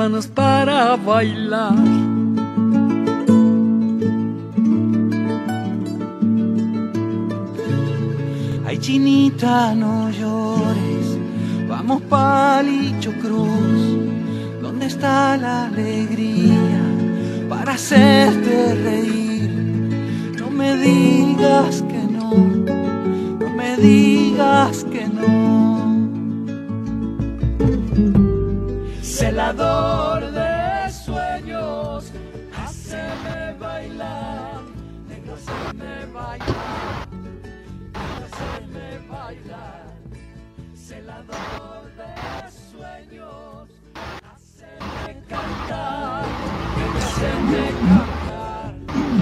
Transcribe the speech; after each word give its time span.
manos 0.00 0.28
para 0.28 0.96
bailar. 0.96 1.74
Ay, 8.66 8.78
chinita, 8.78 9.74
no 9.74 10.08
llores, 10.08 11.06
vamos 11.68 12.00
palicho 12.08 13.12
cruz, 13.20 13.82
¿dónde 14.62 14.86
está 14.86 15.36
la 15.36 15.66
alegría 15.66 16.80
para 17.50 17.72
hacerte 17.74 18.74
reír? 18.86 19.50
No 20.40 20.48
me 20.48 20.76
digas 20.76 21.84
que 21.90 22.02
no, 22.16 22.30
no 23.38 23.48
me 23.54 23.76
digas 23.76 24.19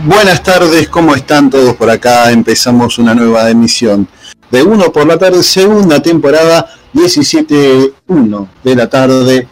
Buenas 0.08 0.42
tardes, 0.42 0.88
¿cómo 0.88 1.14
están 1.14 1.50
todos 1.50 1.76
por 1.76 1.90
acá? 1.90 2.32
Empezamos 2.32 2.98
una 2.98 3.14
nueva 3.14 3.50
emisión 3.50 4.08
de 4.50 4.62
Uno 4.62 4.90
por 4.90 5.06
la 5.06 5.18
tarde, 5.18 5.42
segunda 5.42 6.00
temporada, 6.00 6.66
17.1 6.94 8.48
de 8.64 8.74
la 8.74 8.88
tarde 8.88 9.46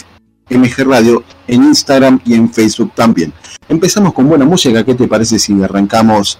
MG 0.49 0.83
Radio 0.85 1.23
en 1.47 1.63
Instagram 1.63 2.19
y 2.25 2.33
en 2.33 2.51
Facebook 2.51 2.91
también. 2.95 3.33
Empezamos 3.67 4.13
con 4.13 4.27
buena 4.27 4.45
música, 4.45 4.83
¿qué 4.83 4.95
te 4.95 5.07
parece 5.07 5.37
si 5.39 5.61
arrancamos 5.61 6.39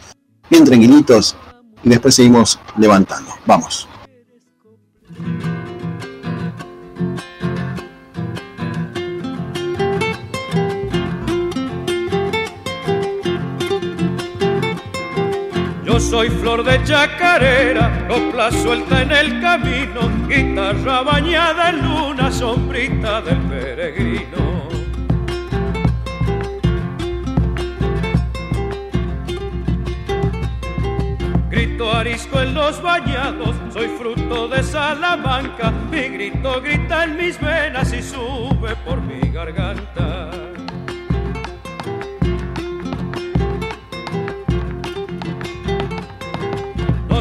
bien 0.50 0.64
tranquilitos 0.64 1.36
y 1.84 1.90
después 1.90 2.16
seguimos 2.16 2.60
levantando? 2.78 3.32
Vamos. 3.46 3.88
Soy 16.00 16.30
flor 16.30 16.64
de 16.64 16.82
chacarera, 16.86 18.08
copla 18.08 18.52
suelta 18.52 19.04
en 19.04 19.12
el 19.12 19.42
camino, 19.42 20.28
guitarra 20.28 21.04
bañada 21.04 21.70
en 21.70 21.82
luna, 21.84 22.32
sombrita 22.32 23.22
del 23.22 23.38
peregrino. 23.42 24.68
Grito 31.50 31.92
arisco 31.92 32.42
en 32.42 32.54
los 32.56 32.82
bañados, 32.82 33.56
soy 33.72 33.88
fruto 33.90 34.48
de 34.48 34.64
Salamanca, 34.64 35.72
mi 35.92 36.08
grito 36.08 36.62
grita 36.62 37.04
en 37.04 37.18
mis 37.18 37.40
venas 37.40 37.94
y 37.94 38.02
sube 38.02 38.76
por 38.86 39.00
mi 39.02 39.20
garganta. 39.30 40.32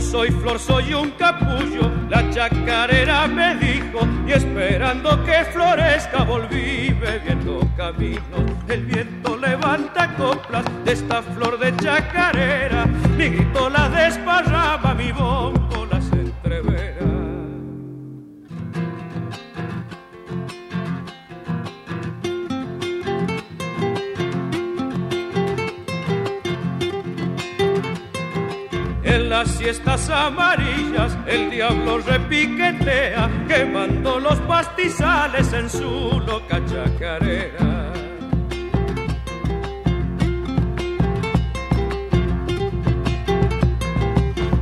Soy 0.00 0.30
flor, 0.30 0.58
soy 0.58 0.94
un 0.94 1.10
capullo, 1.12 1.90
la 2.08 2.30
chacarera 2.30 3.26
me 3.26 3.56
dijo, 3.56 4.00
y 4.26 4.32
esperando 4.32 5.22
que 5.24 5.44
florezca 5.52 6.22
volví 6.22 6.94
bebiendo 7.00 7.60
camino. 7.76 8.38
El 8.68 8.86
viento 8.86 9.36
levanta 9.36 10.14
coplas 10.14 10.64
de 10.84 10.92
esta 10.92 11.20
flor 11.20 11.58
de 11.58 11.76
chacarera, 11.76 12.86
mi 13.16 13.28
grito 13.28 13.68
la 13.68 13.88
desparrama, 13.90 14.94
mi 14.94 15.12
bombo 15.12 15.86
las 15.90 16.10
entrevera. 16.12 16.87
Las 29.38 29.50
siestas 29.52 30.10
amarillas 30.10 31.16
el 31.28 31.48
diablo 31.48 31.98
repiquetea, 31.98 33.30
quemando 33.46 34.18
los 34.18 34.36
pastizales 34.40 35.52
en 35.52 35.70
su 35.70 36.20
loca 36.26 36.60
chacarera. 36.66 37.92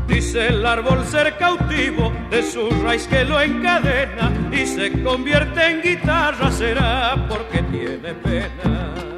Dice 0.07 0.49
el 0.49 0.67
árbol 0.67 1.07
ser 1.07 1.39
cautivo 1.39 2.13
de 2.29 2.43
su 2.43 2.69
raíz 2.85 3.07
que 3.07 3.25
lo 3.25 3.41
encadena 3.41 4.31
y 4.53 4.67
se 4.67 5.03
convierte 5.03 5.71
en 5.71 5.81
guitarra, 5.81 6.51
será 6.53 7.17
porque 7.31 7.63
tiene 7.63 8.13
pena. 8.13 9.16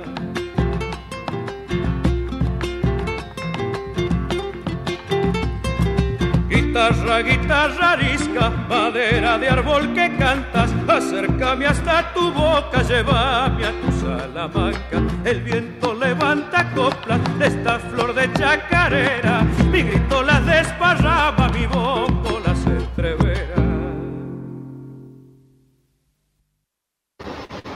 Guitarra, 6.78 7.22
guitarra 7.22 7.92
arisca, 7.94 8.50
madera 8.68 9.36
de 9.36 9.48
árbol 9.48 9.92
que 9.94 10.16
cantas, 10.16 10.70
acércame 10.86 11.66
hasta 11.66 12.14
tu 12.14 12.30
boca, 12.30 12.82
llévame 12.82 13.66
a 13.66 13.72
tu 13.80 13.90
salamanca. 14.00 15.02
El 15.24 15.40
viento 15.42 15.92
levanta 15.92 16.72
coplas 16.76 17.18
de 17.36 17.46
esta 17.48 17.80
flor 17.80 18.14
de 18.14 18.32
chacarera, 18.32 19.42
mi 19.72 19.82
grito 19.82 20.22
las 20.22 20.46
desparraba, 20.46 21.48
mi 21.48 21.66
bombo 21.66 22.38
las 22.46 22.64
entrevera. 22.64 23.56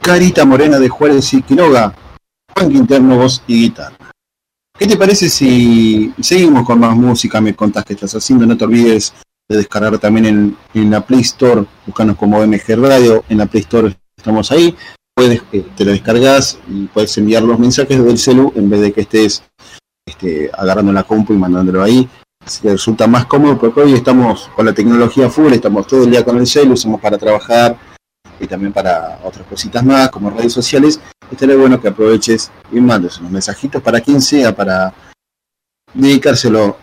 Carita 0.00 0.44
Morena 0.44 0.78
de 0.78 0.88
Juárez 0.88 1.34
y 1.34 1.42
Quiroga, 1.42 1.92
Juan 2.56 2.70
interno, 2.70 3.16
voz 3.16 3.42
y 3.48 3.62
guitarra. 3.62 4.01
¿Qué 4.82 4.88
te 4.88 4.96
parece 4.96 5.30
si 5.30 6.12
seguimos 6.20 6.66
con 6.66 6.80
más 6.80 6.96
música? 6.96 7.40
Me 7.40 7.54
contás 7.54 7.84
qué 7.84 7.92
estás 7.92 8.16
haciendo. 8.16 8.44
No 8.44 8.56
te 8.56 8.64
olvides 8.64 9.14
de 9.48 9.58
descargar 9.58 9.96
también 10.00 10.26
en, 10.26 10.56
en 10.74 10.90
la 10.90 11.06
Play 11.06 11.20
Store. 11.20 11.64
Buscanos 11.86 12.16
como 12.16 12.44
MG 12.44 12.74
Radio. 12.74 13.22
En 13.28 13.38
la 13.38 13.46
Play 13.46 13.60
Store 13.60 13.96
estamos 14.16 14.50
ahí. 14.50 14.74
Puedes, 15.14 15.40
eh, 15.52 15.64
te 15.76 15.84
lo 15.84 15.92
descargas 15.92 16.58
y 16.68 16.86
puedes 16.86 17.16
enviar 17.16 17.44
los 17.44 17.60
mensajes 17.60 18.04
del 18.04 18.18
celu 18.18 18.52
en 18.56 18.68
vez 18.68 18.80
de 18.80 18.92
que 18.92 19.02
estés 19.02 19.44
este, 20.04 20.50
agarrando 20.52 20.92
la 20.92 21.04
compu 21.04 21.32
y 21.32 21.38
mandándolo 21.38 21.80
ahí. 21.80 22.08
Así 22.44 22.60
que 22.62 22.70
resulta 22.70 23.06
más 23.06 23.26
cómodo 23.26 23.60
porque 23.60 23.82
hoy 23.82 23.92
estamos 23.92 24.50
con 24.56 24.66
la 24.66 24.72
tecnología 24.72 25.30
full, 25.30 25.52
estamos 25.52 25.86
todo 25.86 26.02
el 26.02 26.10
día 26.10 26.24
con 26.24 26.38
el 26.38 26.46
celu, 26.48 26.72
usamos 26.72 27.00
para 27.00 27.16
trabajar 27.18 27.78
y 28.40 28.48
también 28.48 28.72
para 28.72 29.20
otras 29.22 29.46
cositas 29.46 29.84
más 29.84 30.10
como 30.10 30.30
redes 30.30 30.52
sociales. 30.52 30.98
Estaría 31.32 31.56
bueno 31.56 31.80
que 31.80 31.88
aproveches 31.88 32.50
y 32.70 32.78
mandes 32.80 33.18
unos 33.18 33.32
mensajitos 33.32 33.82
para 33.82 34.00
quien 34.00 34.20
sea, 34.20 34.54
para 34.54 34.92
dedicárselo 35.94 36.76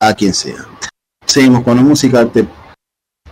a 0.00 0.14
quien 0.14 0.32
sea. 0.32 0.66
Seguimos 1.26 1.62
con 1.62 1.76
la 1.76 1.82
música, 1.82 2.26
te- 2.26 2.48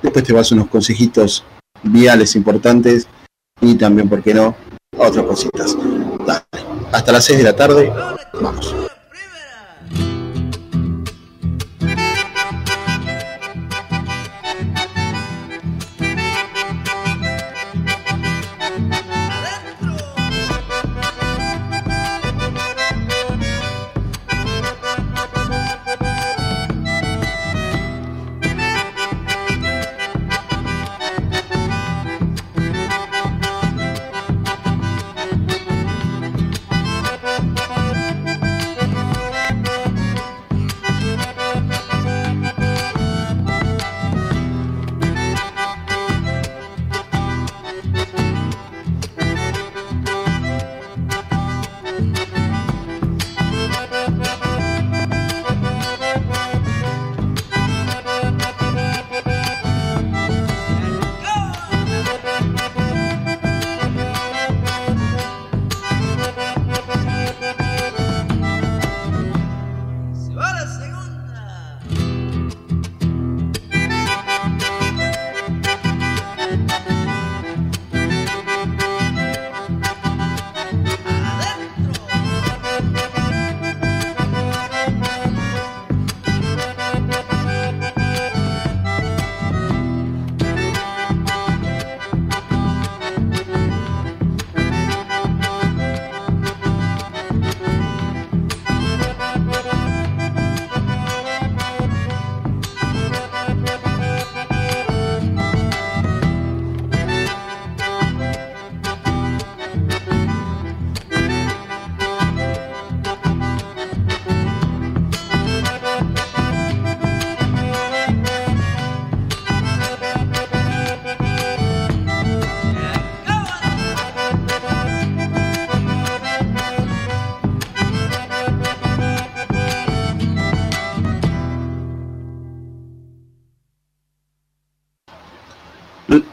después 0.02 0.24
te 0.24 0.32
vas 0.34 0.52
unos 0.52 0.68
consejitos 0.68 1.42
viales 1.82 2.36
importantes 2.36 3.08
y 3.62 3.74
también, 3.76 4.08
¿por 4.08 4.22
qué 4.22 4.34
no?, 4.34 4.54
otras 4.96 5.24
cositas. 5.24 5.76
Hasta 6.92 7.12
las 7.12 7.24
6 7.24 7.38
de 7.38 7.44
la 7.44 7.56
tarde, 7.56 7.92
vamos. 8.40 8.74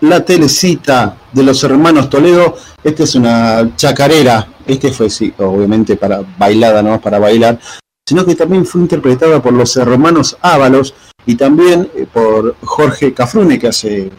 La 0.09 0.23
telecita 0.23 1.17
de 1.31 1.43
los 1.43 1.63
hermanos 1.63 2.09
Toledo. 2.09 2.55
Esta 2.83 3.03
es 3.03 3.15
una 3.15 3.75
chacarera. 3.75 4.47
Este 4.65 4.91
fue, 4.91 5.09
sí, 5.09 5.33
obviamente 5.37 5.95
para 5.95 6.21
bailada, 6.37 6.81
no 6.81 6.99
para 6.99 7.19
bailar, 7.19 7.59
sino 8.07 8.25
que 8.25 8.35
también 8.35 8.65
fue 8.65 8.81
interpretada 8.81 9.41
por 9.41 9.53
los 9.53 9.75
hermanos 9.77 10.37
Ábalos 10.41 10.93
y 11.25 11.35
también 11.35 11.89
eh, 11.95 12.07
por 12.11 12.55
Jorge 12.61 13.13
Cafrune, 13.13 13.59
que 13.59 13.67
hace, 13.67 14.11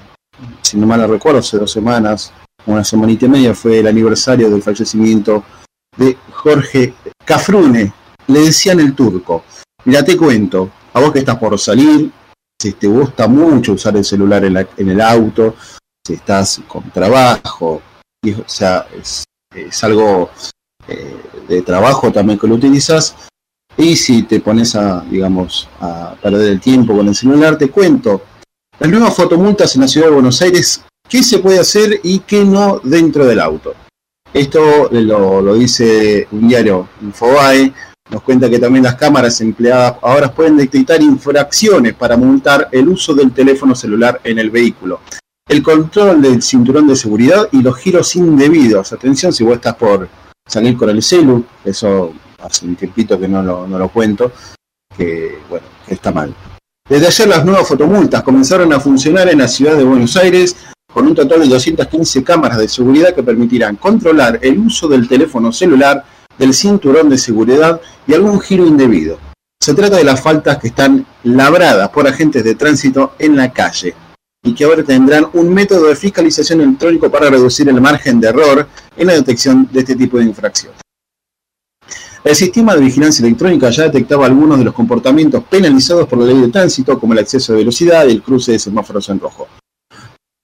si 0.63 0.77
no 0.77 0.87
mal 0.87 1.09
recuerdo, 1.09 1.39
hace 1.39 1.59
dos 1.59 1.71
semanas, 1.71 2.33
una 2.67 2.85
semanita 2.85 3.27
y 3.27 3.29
media, 3.29 3.55
fue 3.55 3.79
el 3.79 3.87
aniversario 3.87 4.51
del 4.51 4.63
fallecimiento 4.63 5.45
de 5.97 6.17
Jorge 6.33 6.95
Cafrune. 7.25 7.93
Le 8.29 8.41
decían 8.41 8.81
el 8.81 8.95
turco. 8.95 9.45
Mira, 9.85 10.05
te 10.05 10.17
cuento, 10.17 10.71
a 10.93 11.01
vos 11.01 11.13
que 11.13 11.21
estás 11.21 11.39
por 11.39 11.57
salir, 11.59 12.11
si 12.59 12.73
te 12.73 12.87
gusta 12.87 13.29
mucho 13.29 13.75
usar 13.75 13.97
el 13.97 14.05
celular 14.05 14.45
en, 14.45 14.89
el 14.89 15.01
auto, 15.01 15.55
estás 16.15 16.61
con 16.69 16.91
trabajo, 16.91 17.83
o 18.25 18.49
sea, 18.49 18.87
es, 18.99 19.25
algo 19.83 20.31
eh, 20.89 21.17
de 21.49 21.63
trabajo 21.63 22.13
también 22.13 22.39
que 22.39 22.47
lo 22.47 22.55
utilizas, 22.55 23.15
y 23.77 23.97
si 23.97 24.23
te 24.23 24.41
pones 24.41 24.75
a, 24.75 25.01
digamos, 25.03 25.69
a 25.81 26.15
perder 26.21 26.53
el 26.53 26.61
tiempo 26.61 26.97
con 26.97 27.09
el 27.09 27.15
celular, 27.15 27.59
te 27.59 27.71
cuento 27.71 28.23
las 28.79 28.91
nuevas 28.91 29.15
fotomultas 29.15 29.75
en 29.75 29.83
la 29.83 29.89
ciudad 29.89 30.09
de 30.09 30.15
Buenos 30.15 30.41
Aires, 30.43 30.83
qué 31.09 31.23
se 31.23 31.39
puede 31.39 31.59
hacer 31.59 32.01
y 32.03 32.21
qué 32.21 32.45
no 32.45 32.81
dentro 32.83 33.27
del 33.27 33.41
auto. 33.41 33.75
Esto 34.33 34.89
lo, 34.91 35.41
lo 35.41 35.55
dice 35.55 36.29
un 36.31 36.49
diario 36.49 36.89
Infobae, 37.01 37.73
nos 38.11 38.23
cuenta 38.23 38.49
que 38.49 38.59
también 38.59 38.85
las 38.85 38.95
cámaras 38.95 39.41
empleadas 39.41 39.97
ahora 40.03 40.33
pueden 40.33 40.57
detectar 40.57 41.03
infracciones 41.03 41.95
para 41.95 42.17
multar 42.17 42.69
el 42.71 42.89
uso 42.89 43.15
del 43.15 43.33
teléfono 43.33 43.75
celular 43.75 44.21
en 44.23 44.39
el 44.39 44.51
vehículo. 44.51 45.01
El 45.49 45.63
control 45.63 46.21
del 46.21 46.43
cinturón 46.43 46.89
de 46.89 46.97
seguridad 46.97 47.49
y 47.53 47.63
los 47.63 47.77
giros 47.77 48.17
indebidos. 48.17 48.93
Atención 48.93 49.33
si 49.33 49.45
vos 49.45 49.55
estás 49.55 49.77
por 49.77 50.09
salir 50.45 50.77
con 50.77 50.91
el 50.91 51.01
celu, 51.01 51.45
eso 51.65 52.13
hace 52.43 52.67
un 52.67 52.75
tiempito 52.75 53.19
que 53.19 53.29
no 53.29 53.43
lo, 53.43 53.89
cuento, 53.91 54.33
que 54.97 55.39
bueno, 55.49 55.67
que 55.87 55.95
está 55.95 56.11
mal. 56.11 56.35
Desde 56.89 57.07
ayer 57.07 57.29
las 57.29 57.45
nuevas 57.45 57.69
fotomultas 57.69 58.25
comenzaron 58.25 58.73
a 58.73 58.81
funcionar 58.81 59.29
en 59.29 59.39
la 59.39 59.47
ciudad 59.47 59.77
de 59.77 59.85
Buenos 59.85 60.17
Aires 60.17 60.57
con 60.93 61.07
un 61.07 61.15
total 61.15 61.41
de 61.41 61.49
215 61.49 62.25
cámaras 62.25 62.59
de 62.59 62.69
seguridad 62.69 63.15
que 63.15 63.23
permitirán 63.23 63.77
controlar 63.77 64.41
el 64.43 64.59
uso 64.59 64.89
del 64.89 65.09
teléfono 65.09 65.53
celular 65.53 66.05
del 66.37 66.55
cinturón 66.55 67.09
de 67.09 67.19
seguridad 67.19 67.81
y 68.05 68.15
algún 68.15 68.41
giro 68.41 68.67
indebido. 68.67 69.19
Se 69.61 69.75
trata 69.75 69.97
de 69.97 70.05
las 70.05 70.21
faltas 70.21 70.59
que 70.59 70.69
están 70.69 71.07
labradas 71.23 71.89
por 71.91 72.09
agentes 72.09 72.43
de 72.43 72.57
tránsito 72.57 73.15
en 73.21 73.37
la 73.37 73.53
calle 73.53 73.95
y 74.47 74.55
que 74.55 74.65
ahora 74.65 74.85
tendrán 74.85 75.27
un 75.33 75.53
método 75.53 75.89
de 75.89 75.97
fiscalización 75.97 76.61
electrónico 76.61 77.11
para 77.11 77.29
reducir 77.29 77.69
el 77.69 77.81
margen 77.81 78.21
de 78.21 78.29
error 78.29 78.69
en 78.97 79.07
la 79.09 79.15
detección 79.15 79.69
de 79.73 79.81
este 79.81 79.97
tipo 79.97 80.19
de 80.19 80.25
infracciones. 80.25 80.81
El 82.23 82.35
sistema 82.35 82.75
de 82.75 82.81
vigilancia 82.81 83.25
electrónica 83.25 83.71
ya 83.71 83.85
detectaba 83.85 84.27
algunos 84.27 84.59
de 84.59 84.65
los 84.65 84.75
comportamientos 84.75 85.43
penalizados 85.51 86.07
por 86.09 86.21
la 86.21 86.27
ley 86.27 86.41
de 86.41 86.49
tránsito, 86.49 86.99
como 86.99 87.13
el 87.13 87.19
exceso 87.19 87.53
de 87.53 87.59
velocidad 87.59 88.07
y 88.07 88.13
el 88.13 88.23
cruce 88.23 88.53
de 88.53 88.59
semáforos 88.61 89.09
en 89.09 89.19
rojo. 89.19 89.49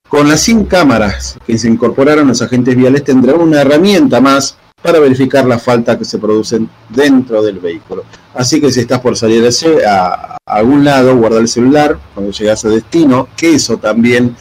Con 0.09 0.29
las 0.29 0.41
100 0.41 0.67
cámaras 0.67 1.39
que 1.47 1.57
se 1.57 1.69
incorporaron, 1.69 2.27
los 2.29 2.43
agentes 2.43 2.77
viales 2.77 3.05
tendrán 3.05 3.41
una 3.41 3.61
herramienta 3.63 4.21
más 4.21 4.57
para 4.83 4.99
verificar 4.99 5.47
las 5.47 5.63
faltas 5.63 5.97
que 5.97 6.05
se 6.05 6.19
producen 6.19 6.69
dentro 6.89 7.43
del 7.43 7.61
vehículo. 7.61 8.05
Así 8.35 8.61
que 8.61 8.73
si 8.73 8.81
estás 8.81 9.01
por 9.01 9.17
salir 9.17 9.49
a, 9.87 10.37
algún 10.45 10.85
lado, 10.85 11.17
guarda 11.17 11.39
el 11.39 11.49
celular 11.49 11.99
cuando 12.15 12.33
llegas 12.33 12.65
a 12.65 12.69
destino, 12.69 13.29
que 13.37 13.55
eso 13.55 13.79
también 13.79 14.37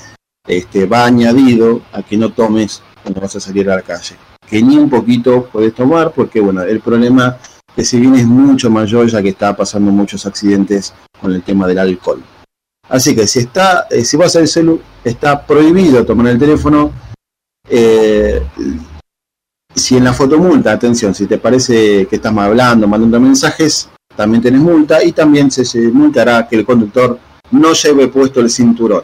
este, 0.48 0.86
va 0.86 1.06
añadido 1.06 1.82
a 1.94 2.02
que 2.02 2.18
no 2.18 2.32
tomes 2.32 2.82
cuando 3.04 3.22
vas 3.22 3.36
a 3.36 3.40
salir 3.40 3.70
a 3.70 3.76
la 3.76 3.82
calle. 3.82 4.16
Que 4.50 4.62
ni 4.62 4.78
un 4.78 4.90
poquito 4.90 5.48
puedes 5.52 5.74
tomar, 5.74 6.12
porque 6.12 6.42
bueno, 6.42 6.64
el 6.64 6.82
problema 6.82 7.38
que 7.76 7.86
si 7.86 8.00
bien 8.00 8.16
es 8.16 8.26
mucho 8.26 8.70
mayor, 8.70 9.08
ya 9.08 9.22
que 9.22 9.30
está 9.30 9.56
pasando 9.56 9.92
muchos 9.92 10.26
accidentes 10.26 10.94
con 11.22 11.32
el 11.32 11.42
tema 11.44 11.68
del 11.68 11.80
alcohol. 11.80 12.22
Así 12.90 13.16
que 13.16 13.28
si 13.28 13.40
está, 13.40 13.88
eh, 13.90 14.04
si 14.04 14.18
vas 14.18 14.36
al 14.36 14.48
celular, 14.48 14.84
está 15.04 15.46
prohibido 15.46 16.06
tomar 16.06 16.28
el 16.28 16.40
teléfono. 16.40 16.92
Eh, 17.70 18.42
si 19.76 19.98
en 19.98 20.04
la 20.04 20.14
fotomulta, 20.14 20.72
atención, 20.72 21.14
si 21.14 21.26
te 21.28 21.38
parece 21.38 22.06
que 22.08 22.18
estás 22.18 22.36
hablando, 22.36 22.88
mandando 22.88 23.20
mensajes, 23.20 23.90
también 24.16 24.42
tenés 24.42 24.62
multa 24.62 25.04
y 25.04 25.12
también 25.12 25.50
se, 25.52 25.78
multará 25.90 26.48
que 26.48 26.58
el 26.58 26.66
conductor 26.66 27.18
no 27.52 27.74
lleve 27.74 28.08
puesto 28.08 28.40
el 28.40 28.50
cinturón. 28.50 29.04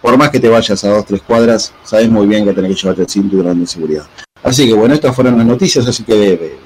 Por 0.00 0.16
más 0.16 0.30
que 0.30 0.40
te 0.40 0.48
vayas 0.48 0.82
a 0.84 0.88
dos, 0.88 1.06
tres 1.06 1.22
cuadras, 1.22 1.72
sabes 1.84 2.10
muy 2.10 2.26
bien 2.26 2.44
que 2.44 2.52
tenés 2.52 2.74
que 2.74 2.82
llevarte 2.82 3.02
el 3.02 3.08
cinturón 3.08 3.60
de 3.60 3.66
seguridad. 3.66 4.06
Así 4.42 4.66
que 4.66 4.74
bueno, 4.74 4.94
estas 4.94 5.14
fueron 5.14 5.38
las 5.38 5.46
noticias, 5.46 5.86
así 5.86 6.02
que 6.02 6.14
de, 6.14 6.58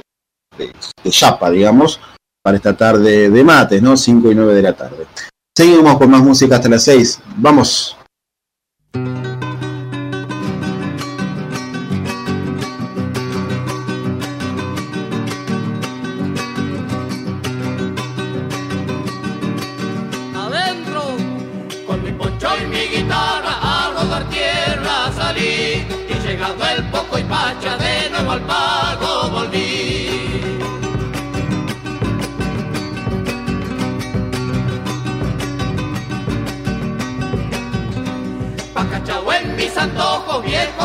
de, 0.57 1.11
chapa, 1.11 1.51
digamos, 1.51 2.01
para 2.43 2.57
esta 2.57 2.77
tarde 2.77 3.29
de 3.29 3.45
mates, 3.45 3.83
¿no? 3.83 3.97
5 3.97 4.31
y 4.31 4.35
9 4.35 4.55
de 4.55 4.63
la 4.63 4.73
tarde. 4.73 5.07
Seguimos 5.55 5.99
con 5.99 6.11
más 6.11 6.23
música 6.23 6.57
hasta 6.57 6.69
las 6.69 6.85
6. 6.85 7.21
Vamos. 7.37 7.97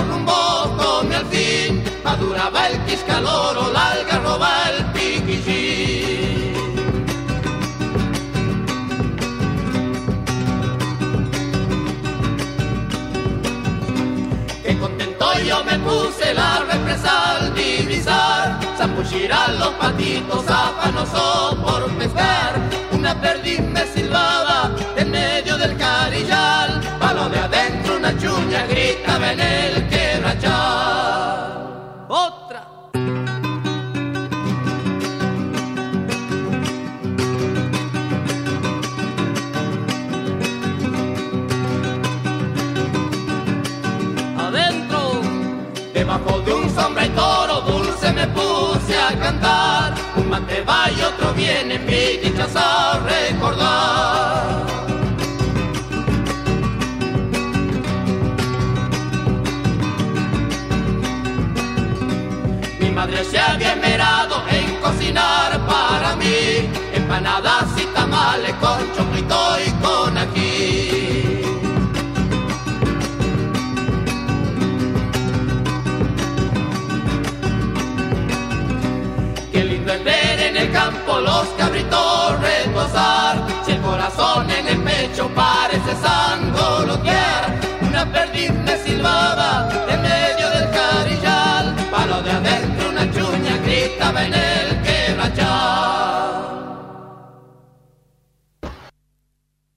Viejo 0.01 0.11
rumbo 0.11 0.77
come 0.77 1.15
al 1.15 1.25
fin, 1.27 1.83
maduraba 2.03 2.67
el 2.67 2.79
quiscaloro, 2.85 3.71
la 3.71 3.91
algarroba, 3.91 4.49
el 4.69 4.85
piquillín. 4.91 6.51
Qué 14.63 14.77
contento 14.77 15.25
yo 15.47 15.63
me 15.63 15.79
puse 15.79 16.33
la 16.33 16.63
represa 16.71 17.37
al 17.37 17.53
divisar, 17.53 18.59
zambullirán 18.77 19.59
los 19.59 19.69
patitos 19.71 20.45
afanosos 20.47 21.55
por 21.55 21.89
pescar. 21.97 22.59
Una 22.91 23.19
perdiz 23.19 23.61
me 23.61 23.85
silbaba 23.87 24.71
en 24.95 25.11
medio 25.11 25.30
me 48.21 48.27
puse 48.27 48.95
a 48.97 49.17
cantar. 49.17 49.93
Un 50.15 50.29
mate 50.29 50.61
va 50.61 50.89
y 50.91 51.01
otro 51.01 51.33
viene, 51.33 51.79
mi 51.79 52.17
dichas 52.23 52.55
a 52.55 52.99
recordar. 52.99 54.65
Mi 62.79 62.89
madre 62.91 63.23
se 63.25 63.39
había 63.39 63.73
esmerado 63.73 64.35
en 64.49 64.75
cocinar 64.81 65.51
para 65.65 66.15
mí 66.15 66.69
empanadas 66.93 67.69
y 67.77 67.85
tamales 67.97 68.53
con 68.55 68.79
choclito 68.95 69.41
y 69.65 69.71
con 69.83 70.00
campo 80.71 81.19
los 81.19 81.47
cabritos 81.57 82.39
retosar. 82.39 83.45
Si 83.65 83.71
el 83.71 83.81
corazón 83.81 84.49
en 84.49 84.67
el 84.67 84.81
pecho 84.81 85.29
parece 85.35 85.95
sangolotear. 86.01 87.59
Una 87.81 88.11
perdiz 88.11 88.51
me 88.51 88.77
silbaba 88.77 89.69
en 89.89 90.01
medio 90.01 90.49
del 90.49 90.69
carillal. 90.71 91.75
Palo 91.91 92.21
de 92.21 92.31
adentro 92.31 92.89
una 92.89 93.11
chuña 93.11 93.57
gritaba 93.63 94.25
en 94.25 94.33
el 94.33 94.81
quebrachal. 94.81 96.31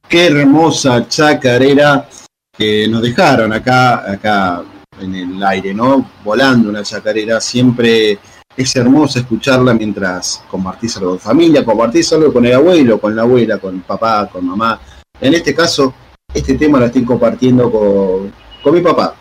Qué 0.09 0.27
hermosa 0.27 1.09
chacarera 1.09 2.09
que 2.57 2.87
nos 2.89 3.03
dejaron 3.03 3.53
acá, 3.53 4.11
acá 4.13 4.63
en 5.01 5.15
el 5.15 5.43
aire, 5.43 5.75
¿no? 5.75 6.09
Volando 6.23 6.69
una 6.69 6.85
chacarera, 6.85 7.41
siempre 7.41 8.19
es 8.57 8.77
hermoso 8.77 9.19
escucharla 9.19 9.75
mientras 9.75 10.43
compartís 10.51 10.97
algo 10.97 11.11
con 11.11 11.19
familia, 11.19 11.65
compartís 11.65 12.13
algo 12.13 12.33
con 12.33 12.45
el 12.47 12.55
abuelo, 12.55 13.01
con 13.01 13.15
la 13.15 13.23
abuela, 13.23 13.59
con 13.59 13.81
papá, 13.81 14.29
con 14.31 14.47
mamá. 14.47 14.81
En 15.21 15.35
este 15.35 15.55
caso, 15.55 15.95
este 16.33 16.55
tema 16.55 16.79
lo 16.79 16.87
estoy 16.87 17.05
compartiendo 17.05 17.71
con, 17.71 18.33
con 18.63 18.75
mi 18.75 18.81
papá, 18.81 19.15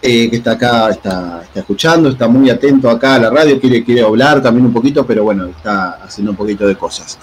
eh, 0.00 0.28
que 0.30 0.36
está 0.36 0.52
acá, 0.52 0.90
está, 0.90 1.42
está, 1.42 1.60
escuchando, 1.60 2.10
está 2.10 2.28
muy 2.28 2.50
atento 2.50 2.88
acá 2.90 3.14
a 3.14 3.18
la 3.18 3.30
radio, 3.30 3.60
quiere, 3.60 3.84
quiere 3.84 4.02
hablar 4.02 4.42
también 4.42 4.66
un 4.66 4.72
poquito, 4.72 5.06
pero 5.06 5.24
bueno, 5.24 5.46
está 5.46 6.04
haciendo 6.04 6.32
un 6.32 6.36
poquito 6.36 6.66
de 6.66 6.76
cosas. 6.76 7.18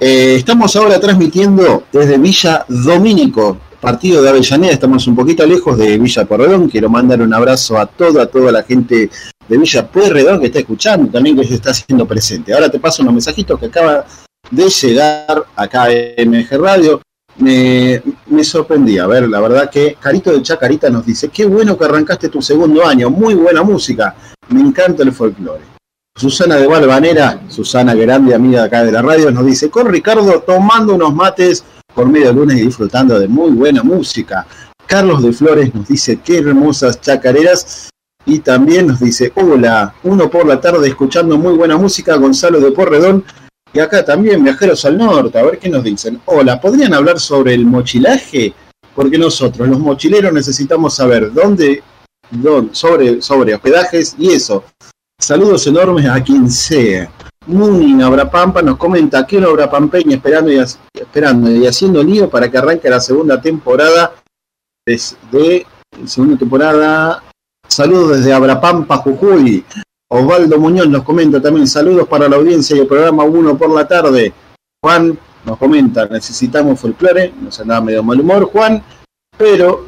Eh, 0.00 0.36
estamos 0.36 0.74
ahora 0.74 0.98
transmitiendo 0.98 1.84
desde 1.92 2.18
Villa 2.18 2.64
Domínico, 2.68 3.58
partido 3.80 4.22
de 4.22 4.30
Avellaneda, 4.30 4.72
estamos 4.72 5.06
un 5.06 5.14
poquito 5.14 5.44
lejos 5.44 5.76
de 5.76 5.98
Villa 5.98 6.24
Porredón, 6.24 6.68
quiero 6.68 6.88
mandar 6.88 7.20
un 7.20 7.34
abrazo 7.34 7.78
a 7.78 7.86
toda, 7.86 8.22
a 8.22 8.26
toda 8.26 8.50
la 8.50 8.62
gente 8.62 9.10
de 9.48 9.58
Villa 9.58 9.86
Pueyrredón 9.86 10.40
que 10.40 10.46
está 10.46 10.60
escuchando, 10.60 11.10
también 11.10 11.36
que 11.36 11.44
se 11.44 11.54
está 11.54 11.70
haciendo 11.70 12.06
presente. 12.06 12.52
Ahora 12.52 12.70
te 12.70 12.78
paso 12.78 13.02
unos 13.02 13.14
mensajitos 13.14 13.58
que 13.58 13.66
acaba 13.66 14.04
de 14.50 14.68
llegar 14.68 15.44
acá 15.56 15.86
en 15.90 16.30
MG 16.30 16.58
Radio. 16.58 17.00
Me, 17.38 18.02
me 18.26 18.44
sorprendí, 18.44 18.98
a 18.98 19.06
ver, 19.06 19.26
la 19.28 19.40
verdad 19.40 19.70
que 19.70 19.96
Carito 19.98 20.30
de 20.32 20.42
Chacarita 20.42 20.90
nos 20.90 21.06
dice, 21.06 21.30
qué 21.30 21.46
bueno 21.46 21.78
que 21.78 21.84
arrancaste 21.86 22.28
tu 22.28 22.42
segundo 22.42 22.86
año, 22.86 23.08
muy 23.08 23.34
buena 23.34 23.62
música, 23.62 24.14
me 24.50 24.60
encanta 24.60 25.02
el 25.02 25.12
folclore. 25.12 25.64
Susana 26.14 26.56
de 26.56 26.66
Valvanera, 26.66 27.40
Susana 27.48 27.94
grande 27.94 28.34
amiga 28.34 28.64
acá 28.64 28.84
de 28.84 28.92
la 28.92 29.00
radio, 29.00 29.30
nos 29.30 29.46
dice, 29.46 29.70
con 29.70 29.86
Ricardo 29.86 30.40
tomando 30.40 30.94
unos 30.94 31.14
mates 31.14 31.64
por 31.94 32.06
medio 32.06 32.34
lunes 32.34 32.58
y 32.58 32.66
disfrutando 32.66 33.18
de 33.18 33.28
muy 33.28 33.50
buena 33.50 33.82
música. 33.82 34.46
Carlos 34.86 35.22
de 35.22 35.32
Flores 35.32 35.74
nos 35.74 35.88
dice 35.88 36.20
qué 36.22 36.38
hermosas 36.38 37.00
chacareras 37.00 37.88
y 38.26 38.38
también 38.40 38.86
nos 38.86 39.00
dice 39.00 39.32
hola, 39.34 39.94
uno 40.04 40.30
por 40.30 40.46
la 40.46 40.60
tarde 40.60 40.88
escuchando 40.88 41.36
muy 41.38 41.54
buena 41.54 41.76
música, 41.76 42.16
Gonzalo 42.16 42.60
de 42.60 42.72
Porredón 42.72 43.24
y 43.72 43.80
acá 43.80 44.04
también 44.04 44.44
viajeros 44.44 44.84
al 44.84 44.98
norte, 44.98 45.38
a 45.38 45.42
ver 45.42 45.58
qué 45.58 45.68
nos 45.68 45.82
dicen. 45.82 46.20
Hola, 46.26 46.60
¿podrían 46.60 46.92
hablar 46.92 47.18
sobre 47.18 47.54
el 47.54 47.64
mochilaje? 47.64 48.52
Porque 48.94 49.16
nosotros 49.16 49.66
los 49.66 49.78
mochileros 49.78 50.32
necesitamos 50.32 50.94
saber 50.94 51.32
dónde, 51.32 51.82
sobre, 52.72 53.22
sobre 53.22 53.54
hospedajes 53.54 54.14
y 54.18 54.32
eso. 54.32 54.64
Saludos 55.18 55.66
enormes 55.66 56.06
a 56.06 56.22
quien 56.22 56.50
sea. 56.50 57.10
Munin 57.46 58.02
Abrapampa 58.02 58.62
nos 58.62 58.76
comenta 58.76 59.26
que 59.26 59.38
una 59.38 59.70
Pampeña 59.70 60.16
esperando 60.16 60.52
y, 60.52 60.58
esperando 60.58 61.50
y 61.50 61.66
haciendo 61.66 62.02
lío 62.02 62.28
para 62.28 62.50
que 62.50 62.58
arranque 62.58 62.90
la 62.90 63.00
segunda 63.00 63.40
temporada 63.40 64.12
de 64.84 64.98
segunda 66.04 66.36
temporada. 66.36 67.22
Saludos 67.72 68.18
desde 68.18 68.34
Abrapampa, 68.34 68.98
Jujuy. 68.98 69.64
Osvaldo 70.10 70.58
Muñoz 70.58 70.88
nos 70.90 71.04
comenta 71.04 71.40
también 71.40 71.66
saludos 71.66 72.06
para 72.06 72.28
la 72.28 72.36
audiencia 72.36 72.76
y 72.76 72.80
el 72.80 72.86
programa 72.86 73.24
1 73.24 73.56
por 73.56 73.70
la 73.74 73.88
tarde. 73.88 74.30
Juan 74.84 75.18
nos 75.46 75.56
comenta, 75.56 76.04
necesitamos 76.04 76.78
folclore, 76.78 77.32
nos 77.40 77.58
andaba 77.60 77.80
medio 77.80 78.02
mal 78.02 78.20
humor 78.20 78.44
Juan, 78.52 78.82
pero 79.38 79.86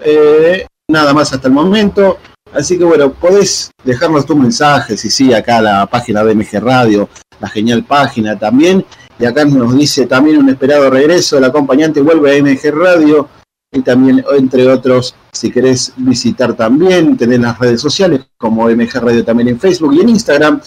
eh, 0.00 0.66
nada 0.90 1.14
más 1.14 1.32
hasta 1.32 1.46
el 1.46 1.54
momento. 1.54 2.18
Así 2.52 2.76
que 2.76 2.82
bueno, 2.82 3.12
podés 3.12 3.70
dejarnos 3.84 4.26
tus 4.26 4.36
mensajes, 4.36 5.04
y 5.04 5.10
sí, 5.10 5.32
acá 5.32 5.62
la 5.62 5.86
página 5.86 6.24
de 6.24 6.34
MG 6.34 6.58
Radio, 6.60 7.08
la 7.38 7.48
genial 7.48 7.84
página 7.84 8.36
también. 8.36 8.84
Y 9.20 9.24
acá 9.24 9.44
nos 9.44 9.78
dice 9.78 10.06
también 10.06 10.38
un 10.38 10.48
esperado 10.48 10.90
regreso, 10.90 11.38
el 11.38 11.44
acompañante 11.44 12.00
vuelve 12.00 12.36
a 12.36 12.42
MG 12.42 12.72
Radio. 12.72 13.28
Y 13.72 13.80
también, 13.80 14.24
entre 14.36 14.68
otros, 14.68 15.14
si 15.32 15.50
querés 15.50 15.94
visitar 15.96 16.54
también, 16.54 17.16
tenés 17.16 17.40
las 17.40 17.58
redes 17.58 17.80
sociales 17.80 18.20
como 18.36 18.68
MG 18.68 19.00
Radio 19.00 19.24
también 19.24 19.48
en 19.48 19.58
Facebook 19.58 19.94
y 19.94 20.00
en 20.00 20.10
Instagram. 20.10 20.60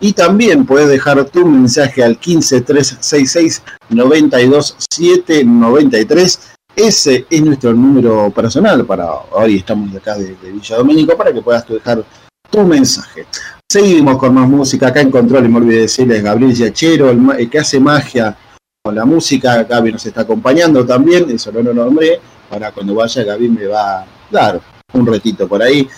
Y 0.00 0.12
también 0.12 0.64
puedes 0.64 0.88
dejar 0.88 1.24
tu 1.26 1.44
mensaje 1.46 2.02
al 2.02 2.18
15366 2.18 3.62
92793 3.90 6.52
ese 6.74 7.26
es 7.28 7.42
nuestro 7.42 7.74
número 7.74 8.30
personal 8.30 8.86
para 8.86 9.06
hoy 9.32 9.56
estamos 9.56 9.94
acá 9.94 10.16
de, 10.16 10.34
Villa 10.42 10.76
Domínico 10.76 11.16
para 11.16 11.32
que 11.32 11.42
puedas 11.42 11.68
dejar 11.68 12.02
tu 12.50 12.64
mensaje. 12.64 13.26
Seguimos 13.70 14.16
con 14.16 14.34
más 14.34 14.48
música 14.48 14.88
acá 14.88 15.02
en 15.02 15.10
Control 15.10 15.44
y 15.44 15.48
me 15.48 15.58
olvidé 15.58 15.82
decirles 15.82 16.22
Gabriel 16.22 16.54
Yachero, 16.54 17.10
el, 17.10 17.50
que 17.50 17.58
hace 17.58 17.78
magia 17.78 18.36
con 18.82 18.94
la 18.94 19.04
música, 19.04 19.64
Gaby 19.64 19.92
nos 19.92 20.06
está 20.06 20.22
acompañando 20.22 20.84
también, 20.86 21.30
eso 21.30 21.52
no 21.52 21.60
lo 21.60 21.74
nombré, 21.74 22.20
para 22.52 22.70
cuando 22.70 22.94
vaya 22.94 23.24
Gaby 23.24 23.48
me 23.48 23.66
va 23.66 24.00
a 24.02 24.06
dar 24.30 24.60
un 24.92 25.06
retito 25.06 25.48
por 25.48 25.62
ahí. 25.62 25.88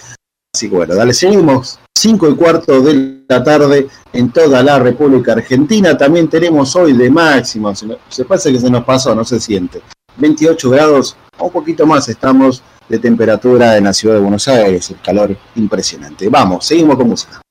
Así 0.54 0.70
que 0.70 0.76
bueno, 0.76 0.94
dale, 0.94 1.12
seguimos. 1.12 1.80
5 1.98 2.28
y 2.28 2.34
cuarto 2.36 2.80
de 2.80 3.24
la 3.28 3.42
tarde 3.42 3.88
en 4.12 4.30
toda 4.30 4.62
la 4.62 4.78
República 4.78 5.32
Argentina. 5.32 5.98
También 5.98 6.28
tenemos 6.28 6.76
hoy 6.76 6.92
de 6.92 7.10
máximo. 7.10 7.74
Se, 7.74 7.88
se 8.08 8.24
pasa 8.24 8.52
que 8.52 8.60
se 8.60 8.70
nos 8.70 8.84
pasó, 8.84 9.16
no 9.16 9.24
se 9.24 9.40
siente. 9.40 9.82
28 10.16 10.70
grados, 10.70 11.16
un 11.40 11.50
poquito 11.50 11.86
más 11.86 12.08
estamos 12.08 12.62
de 12.88 13.00
temperatura 13.00 13.76
en 13.76 13.84
la 13.84 13.92
ciudad 13.92 14.14
de 14.14 14.20
Buenos 14.20 14.46
Aires, 14.46 14.90
el 14.90 15.00
calor 15.00 15.36
impresionante. 15.56 16.28
Vamos, 16.28 16.66
seguimos 16.66 16.96
con 16.96 17.08
música. 17.08 17.43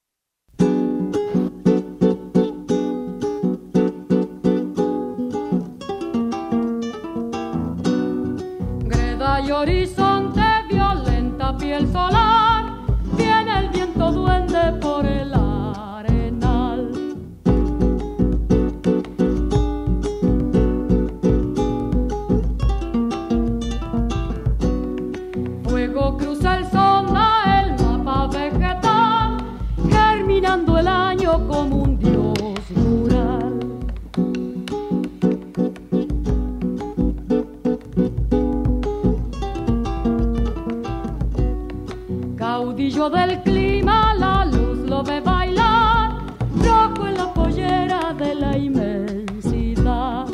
Del 43.10 43.42
clima, 43.44 44.14
la 44.14 44.46
luz 44.46 44.78
lo 44.88 45.04
ve 45.04 45.20
bailar, 45.20 46.12
rojo 46.64 47.08
en 47.08 47.18
la 47.18 47.34
pollera 47.34 48.14
de 48.14 48.34
la 48.36 48.58
inmensidad. 48.58 50.26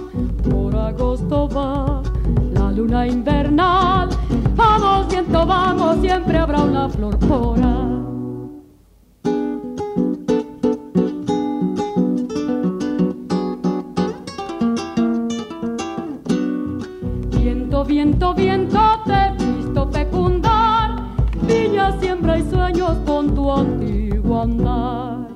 Por 0.48 0.76
agosto 0.76 1.50
va 1.50 2.04
la 2.54 2.72
luna 2.72 3.08
invernal, 3.08 4.10
vamos 4.56 5.08
viento, 5.08 5.46
vamos, 5.46 5.98
siempre 6.02 6.38
habrá 6.38 6.62
una 6.62 6.88
flor 6.90 7.18
por 7.18 7.60
ahí. 7.60 7.66
Viento, 17.38 17.84
viento, 17.86 18.34
tu 23.50 23.56
antiguo 23.56 24.42
andar. 24.42 25.28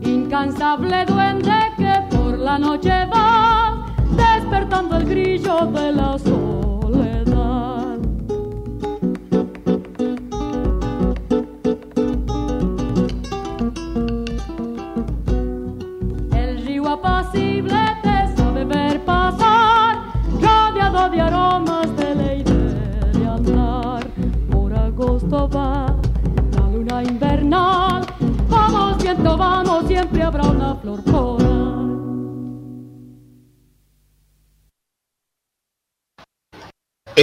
Incansable 0.00 1.04
duende 1.06 1.58
que 1.76 1.94
por 2.10 2.38
la 2.38 2.58
noche 2.58 3.06
va 3.06 3.86
despertando 4.16 4.96
el 4.96 5.04
grillo 5.06 5.66
de 5.66 5.92
la 5.92 6.18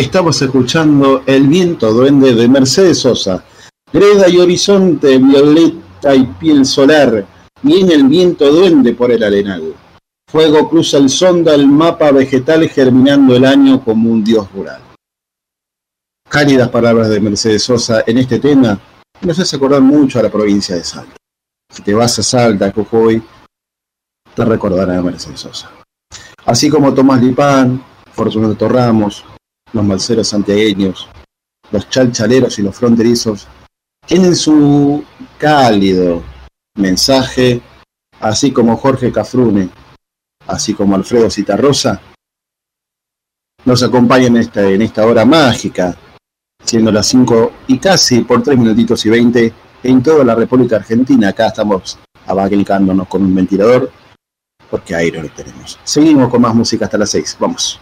Estamos 0.10 0.42
escuchando 0.42 1.22
El 1.28 1.46
viento 1.46 1.94
duende 1.94 2.34
de 2.34 2.48
Mercedes 2.48 2.98
Sosa. 2.98 3.46
Greda 3.94 4.28
y 4.28 4.40
horizonte, 4.40 5.20
violeta 5.20 6.16
y 6.16 6.24
piel 6.26 6.66
solar. 6.66 7.28
Viene 7.62 7.94
el 7.94 8.06
viento 8.06 8.52
duende 8.52 8.96
por 8.96 9.12
el 9.12 9.22
arenal. 9.22 9.76
Fuego 10.28 10.68
cruza 10.68 10.98
el 10.98 11.12
sonda, 11.12 11.54
el 11.54 11.68
mapa 11.68 12.12
vegetal 12.12 12.68
germinando 12.70 13.36
el 13.36 13.46
año 13.46 13.84
como 13.84 14.10
un 14.10 14.24
dios 14.24 14.52
rural. 14.52 14.82
Cálidas 16.28 16.70
palabras 16.70 17.08
de 17.10 17.20
Mercedes 17.20 17.62
Sosa 17.62 18.04
en 18.08 18.18
este 18.18 18.40
tema 18.40 18.80
nos 19.22 19.38
hace 19.38 19.58
acordar 19.58 19.82
mucho 19.82 20.18
a 20.18 20.24
la 20.24 20.32
provincia 20.32 20.76
de 20.76 20.84
Salta. 20.84 21.18
Si 21.72 21.84
te 21.84 21.94
vas 21.94 22.18
a 22.18 22.24
Salta, 22.24 22.66
a 22.66 22.72
Cojuy, 22.72 23.22
te 24.34 24.44
recordará 24.44 24.98
a 24.98 25.04
Mercedes 25.04 25.40
Sosa. 25.40 25.70
Así 26.48 26.68
como 26.68 26.96
Tomás 26.96 27.22
Lipán, 27.22 27.84
Fortunato 28.12 28.68
Ramos, 28.68 29.24
los 29.74 29.84
malceros 29.84 30.28
santiagueños, 30.28 31.08
los 31.72 31.90
chalchaleros 31.90 32.58
y 32.60 32.64
los 32.64 32.76
fronterizos, 32.76 33.48
tienen 34.06 34.36
su 34.36 35.04
cálido 35.38 36.24
mensaje, 36.76 37.62
así 38.20 38.52
como 38.52 38.78
Jorge 38.78 39.12
Cafrune, 39.12 39.70
así 40.48 40.74
como 40.74 40.96
Alfredo 40.96 41.30
Citarrosa, 41.30 42.02
nos 43.66 43.84
acompañan 43.84 44.36
en 44.36 44.42
esta, 44.42 44.68
en 44.68 44.82
esta 44.82 45.06
hora 45.06 45.26
mágica, 45.26 45.96
siendo 46.64 46.92
las 46.92 47.08
5 47.08 47.52
y 47.68 47.78
casi 47.78 48.22
por 48.22 48.42
3 48.42 48.58
minutitos 48.58 49.06
y 49.06 49.10
20 49.10 49.54
en 49.84 50.04
toda 50.04 50.24
la 50.24 50.36
República 50.36 50.78
Argentina. 50.78 51.30
Acá 51.30 51.48
estamos 51.48 51.98
abanicándonos 52.26 53.08
con 53.08 53.24
un 53.24 53.36
ventilador, 53.36 53.92
porque 54.70 54.96
aire 54.96 55.22
lo 55.22 55.30
tenemos. 55.30 55.80
Seguimos 55.84 56.30
con 56.30 56.42
más 56.42 56.56
música 56.56 56.86
hasta 56.86 56.98
las 56.98 57.10
6. 57.12 57.38
Vamos. 57.40 57.80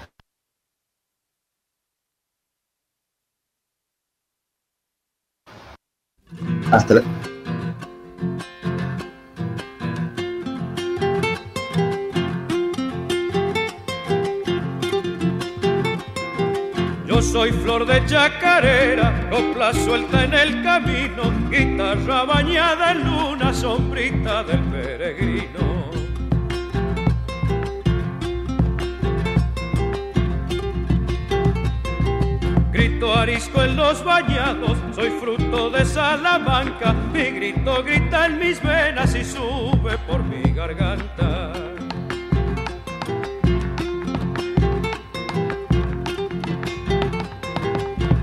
Hasta 6.72 6.96
la... 6.96 7.02
Yo 17.06 17.22
soy 17.22 17.52
flor 17.52 17.86
de 17.86 18.06
chacarera, 18.06 19.30
copla 19.30 19.74
suelta 19.74 20.26
en 20.26 20.34
el 20.34 20.64
camino, 20.64 21.32
guitarra 21.50 22.26
bañada 22.26 22.92
en 22.92 23.04
luna, 23.06 23.54
sombrita 23.54 24.44
del 24.44 24.60
peregrino. 24.64 25.97
Grito 32.98 33.14
arisco 33.14 33.62
en 33.62 33.76
los 33.76 34.04
bañados, 34.04 34.76
soy 34.96 35.12
fruto 35.22 35.70
de 35.70 35.86
Salamanca, 35.86 36.94
mi 37.14 37.26
grito 37.26 37.84
grita 37.84 38.26
en 38.26 38.40
mis 38.40 38.60
venas 38.64 39.14
y 39.14 39.24
sube 39.24 40.00
por 40.08 40.24
mi 40.24 40.42
garganta. 40.52 41.54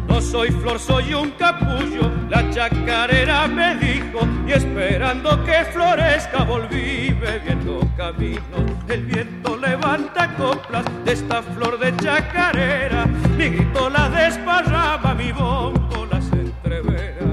No 0.09 0.21
soy 0.21 0.51
flor, 0.51 0.81
soy 0.81 1.15
un 1.15 1.31
capullo, 1.39 2.11
la 2.29 2.51
chacarera 2.51 3.47
me 3.47 3.77
dijo, 3.77 4.27
y 4.45 4.55
esperando 4.55 5.45
que 5.45 5.65
florezca 5.67 6.43
volví 6.43 7.13
bebiendo 7.13 7.79
camino. 7.97 8.57
El 8.89 9.05
viento 9.05 9.34
levanta 9.67 10.35
coplas 10.37 10.85
de 11.05 11.13
esta 11.13 11.43
flor 11.43 11.79
de 11.79 11.95
chacarera, 11.97 13.07
mi 13.37 13.49
grito 13.49 13.89
la 13.89 14.09
desparraba, 14.09 15.15
mi 15.15 15.33
bombo 15.33 16.07
las 16.11 16.31
entrevera. 16.33 17.27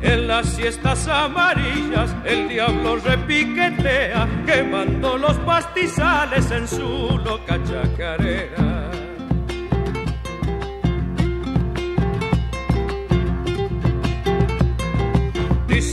En 0.00 0.28
las 0.28 0.46
siestas 0.46 1.06
amarillas 1.08 2.14
el 2.24 2.48
diablo 2.48 2.96
repiquetea, 2.96 4.28
quemando 4.46 5.16
los 5.18 5.36
pastizales 5.38 6.50
en 6.50 6.66
su 6.66 7.20
loca 7.24 7.58
chacarera. 7.64 8.71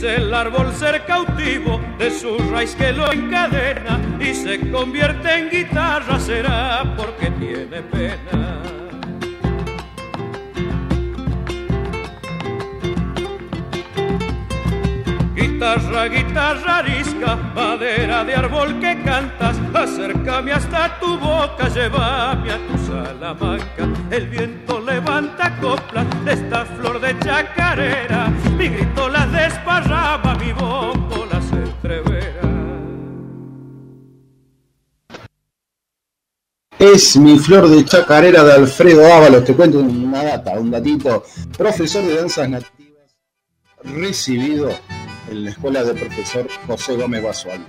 El 0.02 0.32
árbol 0.32 0.72
ser 0.72 1.04
cautivo 1.04 1.78
de 1.98 2.10
su 2.10 2.38
raíz 2.50 2.74
que 2.74 2.90
lo 2.90 3.12
encadena 3.12 4.00
y 4.18 4.34
se 4.34 4.70
convierte 4.70 5.30
en 5.30 5.50
guitarra, 5.50 6.18
será 6.18 6.94
porque 6.96 7.30
tiene 7.32 7.82
pena. 7.82 8.79
Guitarra, 15.60 16.08
guitarra 16.08 16.78
arisca, 16.78 17.36
madera 17.54 18.24
de 18.24 18.34
árbol 18.34 18.80
que 18.80 19.02
cantas, 19.02 19.58
acércame 19.74 20.52
hasta 20.52 20.98
tu 20.98 21.18
boca, 21.18 21.68
llévame 21.68 22.50
a 22.50 22.66
tu 22.66 22.78
Salamanca. 22.86 23.86
El 24.10 24.28
viento 24.28 24.80
levanta 24.80 25.54
coplas 25.60 26.06
de 26.24 26.32
esta 26.32 26.64
flor 26.64 26.98
de 26.98 27.14
chacarera, 27.18 28.28
mi 28.56 28.68
grito 28.68 29.10
las 29.10 29.30
desparraba, 29.30 30.34
mi 30.36 30.50
bombo 30.52 31.26
las 31.30 31.52
entrevera. 31.52 32.40
Es 36.78 37.18
mi 37.18 37.38
flor 37.38 37.68
de 37.68 37.84
chacarera 37.84 38.44
de 38.44 38.52
Alfredo 38.54 39.12
Ábalos. 39.12 39.44
Te 39.44 39.54
cuento 39.54 39.80
una 39.80 40.24
data, 40.24 40.52
un 40.52 40.70
datito. 40.70 41.22
Profesor 41.58 42.02
de 42.02 42.16
danzas 42.16 42.48
nativas, 42.48 43.14
recibido 43.84 44.70
en 45.30 45.44
la 45.44 45.50
escuela 45.50 45.84
del 45.84 45.96
profesor 45.96 46.48
José 46.66 46.96
Gómez 46.96 47.22
Basual. 47.22 47.60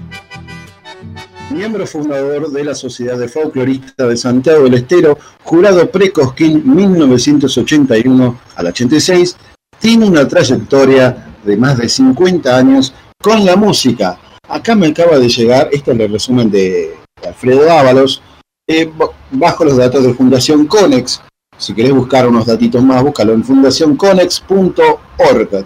Miembro 1.51 1.85
fundador 1.85 2.49
de 2.51 2.63
la 2.63 2.73
Sociedad 2.73 3.17
de 3.17 3.27
Folcloristas 3.27 4.09
de 4.09 4.17
Santiago 4.17 4.63
del 4.63 4.73
Estero, 4.75 5.17
jurado 5.43 5.91
Precosquín 5.91 6.63
1981 6.65 8.39
al 8.55 8.67
86, 8.67 9.35
tiene 9.79 10.07
una 10.07 10.25
trayectoria 10.27 11.35
de 11.43 11.57
más 11.57 11.77
de 11.77 11.89
50 11.89 12.55
años 12.55 12.93
con 13.21 13.45
la 13.45 13.55
música. 13.55 14.17
Acá 14.47 14.73
me 14.75 14.87
acaba 14.87 15.19
de 15.19 15.29
llegar, 15.29 15.69
este 15.71 15.91
es 15.91 15.99
el 15.99 16.11
resumen 16.11 16.49
de 16.49 16.95
Alfredo 17.25 17.71
Ábalos, 17.71 18.23
eh, 18.67 18.91
bajo 19.31 19.65
los 19.65 19.77
datos 19.77 20.03
de 20.03 20.13
Fundación 20.13 20.67
Conex. 20.67 21.21
Si 21.57 21.73
querés 21.75 21.93
buscar 21.93 22.27
unos 22.27 22.47
datitos 22.47 22.83
más, 22.83 23.03
búscalo 23.03 23.33
en 23.33 23.43
fundacionconex.org, 23.43 25.65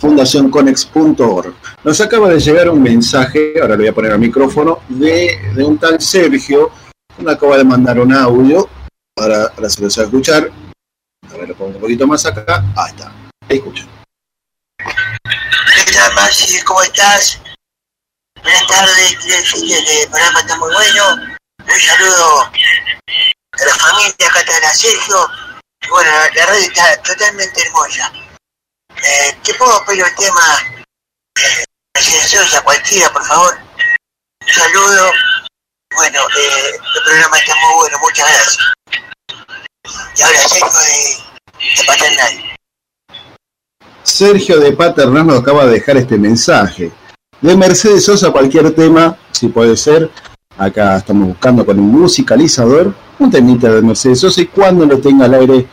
www.fundacionconex.org. 0.00 1.54
Nos 1.84 2.00
acaba 2.00 2.28
de 2.28 2.40
llegar 2.40 2.68
un 2.68 2.82
mensaje, 2.82 3.54
ahora 3.60 3.74
le 3.74 3.82
voy 3.82 3.88
a 3.88 3.94
poner 3.94 4.12
al 4.12 4.18
micrófono, 4.18 4.80
de, 4.88 5.52
de 5.54 5.64
un 5.64 5.78
tal 5.78 6.00
Sergio, 6.00 6.70
que 7.16 7.22
me 7.22 7.32
acaba 7.32 7.56
de 7.56 7.64
mandar 7.64 7.98
un 7.98 8.12
audio, 8.12 8.68
ahora, 9.18 9.52
ahora 9.56 9.70
se 9.70 9.82
los 9.82 9.96
va 9.98 10.02
a 10.02 10.04
escuchar. 10.06 10.50
A 11.32 11.36
ver, 11.36 11.48
lo 11.48 11.54
pongo 11.54 11.74
un 11.74 11.80
poquito 11.80 12.06
más 12.06 12.24
acá. 12.26 12.64
Ahí 12.76 12.90
está, 12.90 13.12
ahí 13.48 13.56
escuchan. 13.56 13.88
¿Qué 14.78 15.92
tal? 15.92 16.12
¿Cómo 16.64 16.82
estás? 16.82 17.40
Buenas 18.42 18.66
tardes, 18.68 19.16
el 19.54 20.08
programa 20.10 20.40
está 20.40 20.56
muy 20.56 20.72
bueno. 20.72 21.36
Un 21.58 21.80
saludo 21.80 22.42
a 22.42 23.64
la 23.64 23.74
familia, 23.74 24.28
acá 24.28 24.40
está 24.40 24.60
la 24.60 24.74
Sergio. 24.74 25.16
Bueno, 25.88 26.10
la, 26.34 26.46
radio 26.46 26.62
está 26.62 27.02
totalmente 27.02 27.62
hermosa. 27.62 28.12
Eh, 29.02 29.36
¿Te 29.42 29.54
puedo 29.54 29.84
pedir 29.84 30.04
un 30.04 30.14
tema? 30.16 30.42
Sosa, 32.26 32.62
cualquiera, 32.62 33.12
por 33.12 33.24
favor. 33.24 33.54
Un 34.40 34.48
saludo. 34.48 35.10
Bueno, 35.94 36.18
eh, 36.20 36.70
el 36.74 37.02
programa 37.04 37.38
está 37.38 37.54
muy 37.54 37.74
bueno, 37.76 37.98
muchas 38.00 38.28
gracias. 38.28 38.58
Y 40.16 40.22
ahora 40.22 40.38
Sergio 40.48 40.68
de, 40.80 41.78
de 41.78 41.84
Paternal. 41.86 42.56
Sergio 44.02 44.60
de 44.60 44.72
Paternal 44.72 45.26
nos 45.26 45.40
acaba 45.40 45.66
de 45.66 45.72
dejar 45.72 45.96
este 45.96 46.18
mensaje. 46.18 46.92
De 47.40 47.56
Mercedes 47.56 48.04
Sosa, 48.04 48.30
cualquier 48.30 48.74
tema, 48.74 49.16
si 49.32 49.48
puede 49.48 49.76
ser. 49.76 50.10
Acá 50.58 50.96
estamos 50.96 51.28
buscando 51.28 51.64
con 51.64 51.78
un 51.78 52.00
musicalizador 52.00 52.94
un 53.18 53.30
temita 53.30 53.70
de 53.70 53.82
Mercedes 53.82 54.20
Sosa 54.20 54.40
y 54.40 54.46
cuando 54.46 54.84
lo 54.84 54.98
tenga 54.98 55.26
al 55.26 55.34
aire 55.34 55.66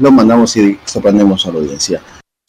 lo 0.00 0.10
mandamos 0.10 0.56
y 0.56 0.78
sorprendemos 0.84 1.46
a 1.46 1.50
la 1.50 1.58
audiencia. 1.58 2.02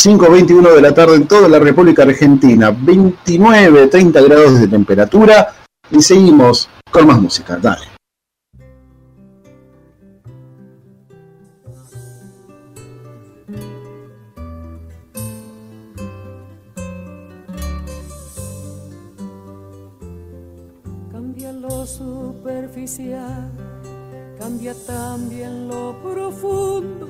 5.21 0.06 0.76
de 0.76 0.82
la 0.84 0.94
tarde 0.94 1.16
en 1.16 1.26
toda 1.26 1.50
la 1.50 1.58
República 1.58 2.04
Argentina, 2.04 2.70
29, 2.70 3.88
30 3.88 4.22
grados 4.22 4.60
de 4.60 4.68
temperatura 4.68 5.56
y 5.90 6.00
seguimos 6.00 6.70
con 6.92 7.08
más 7.08 7.20
música. 7.20 7.58
Dale. 7.58 7.88
Cambia 21.12 21.52
lo 21.52 21.84
superficial, 21.88 23.50
cambia 24.38 24.76
también 24.86 25.68
lo 25.68 26.00
profundo, 26.04 27.10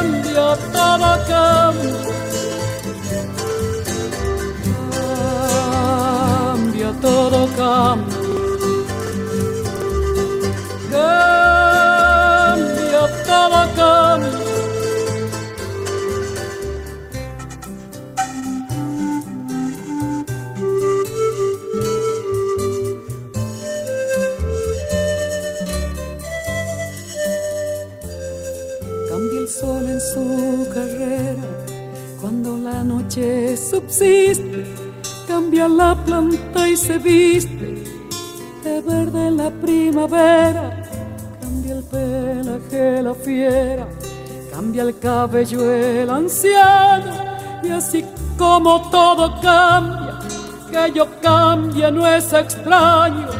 cambia, 0.00 0.56
todo 0.72 1.10
cambia. 1.28 2.00
Cambia, 6.54 6.90
todo 7.00 7.40
cambia. 7.56 8.19
La 35.68 35.94
planta 35.94 36.68
y 36.68 36.76
se 36.76 36.98
viste 36.98 37.84
de 38.64 38.80
verde 38.82 39.30
la 39.30 39.50
primavera, 39.50 40.82
cambia 41.40 41.74
el 41.74 41.84
pelaje 41.84 43.02
la 43.02 43.14
fiera, 43.14 43.88
cambia 44.52 44.82
el 44.82 44.98
cabello 44.98 45.72
el 45.72 46.10
anciano, 46.10 47.12
y 47.62 47.70
así 47.70 48.04
como 48.36 48.90
todo 48.90 49.40
cambia, 49.40 50.18
que 50.70 50.92
yo 50.92 51.06
cambie 51.20 51.90
no 51.90 52.06
es 52.06 52.32
extraño 52.32 53.39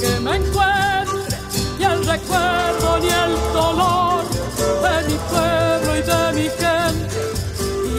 Que 0.00 0.20
me 0.20 0.36
encuentre, 0.36 1.38
y 1.78 1.84
el 1.84 2.06
recuerdo 2.06 2.98
ni 2.98 3.08
el 3.08 3.34
dolor 3.52 4.24
de 4.84 4.94
mi 5.08 5.18
pueblo 5.30 5.96
y 5.96 6.02
de 6.02 6.32
mi 6.34 6.48
gente 6.50 7.16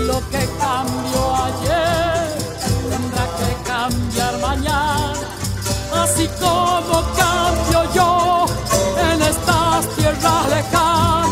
lo 0.07 0.19
que 0.29 0.47
cambió 0.57 1.35
ayer 1.47 2.37
tendrá 2.89 3.25
que 3.39 3.49
cambiar 3.65 4.39
mañana, 4.39 5.13
así 6.03 6.29
como 6.39 7.01
cambio 7.15 7.93
yo 7.93 8.45
en 9.11 9.21
estas 9.21 9.87
tierras 9.95 10.49
lejanas. 10.49 11.26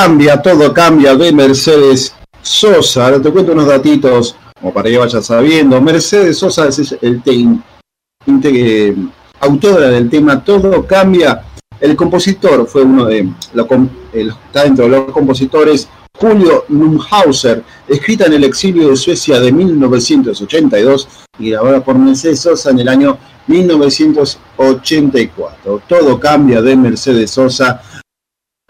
Cambia, 0.00 0.40
todo 0.40 0.72
cambia 0.72 1.16
de 1.16 1.32
Mercedes 1.32 2.14
Sosa. 2.40 3.06
Ahora 3.06 3.20
te 3.20 3.32
cuento 3.32 3.50
unos 3.50 3.66
datitos 3.66 4.36
como 4.54 4.72
para 4.72 4.88
que 4.88 4.96
vayas 4.96 5.26
sabiendo. 5.26 5.80
Mercedes 5.80 6.38
Sosa 6.38 6.68
es 6.68 6.96
el 7.02 7.20
eh, 7.26 8.96
autora 9.40 9.88
del 9.88 10.08
tema 10.08 10.44
Todo 10.44 10.86
cambia. 10.86 11.42
El 11.80 11.96
compositor 11.96 12.68
fue 12.68 12.82
uno 12.82 13.06
de 13.06 13.28
los, 13.52 13.66
está 14.12 14.62
dentro 14.62 14.84
de 14.84 14.90
los 14.92 15.10
compositores 15.10 15.88
Julio 16.16 16.64
Numhauser, 16.68 17.64
escrita 17.88 18.26
en 18.26 18.34
el 18.34 18.44
exilio 18.44 18.90
de 18.90 18.96
Suecia 18.96 19.40
de 19.40 19.50
1982 19.50 21.08
y 21.40 21.50
grabada 21.50 21.82
por 21.82 21.98
Mercedes 21.98 22.38
Sosa 22.38 22.70
en 22.70 22.78
el 22.78 22.88
año 22.88 23.18
1984. 23.48 25.82
Todo 25.88 26.20
cambia 26.20 26.62
de 26.62 26.76
Mercedes 26.76 27.32
Sosa 27.32 27.82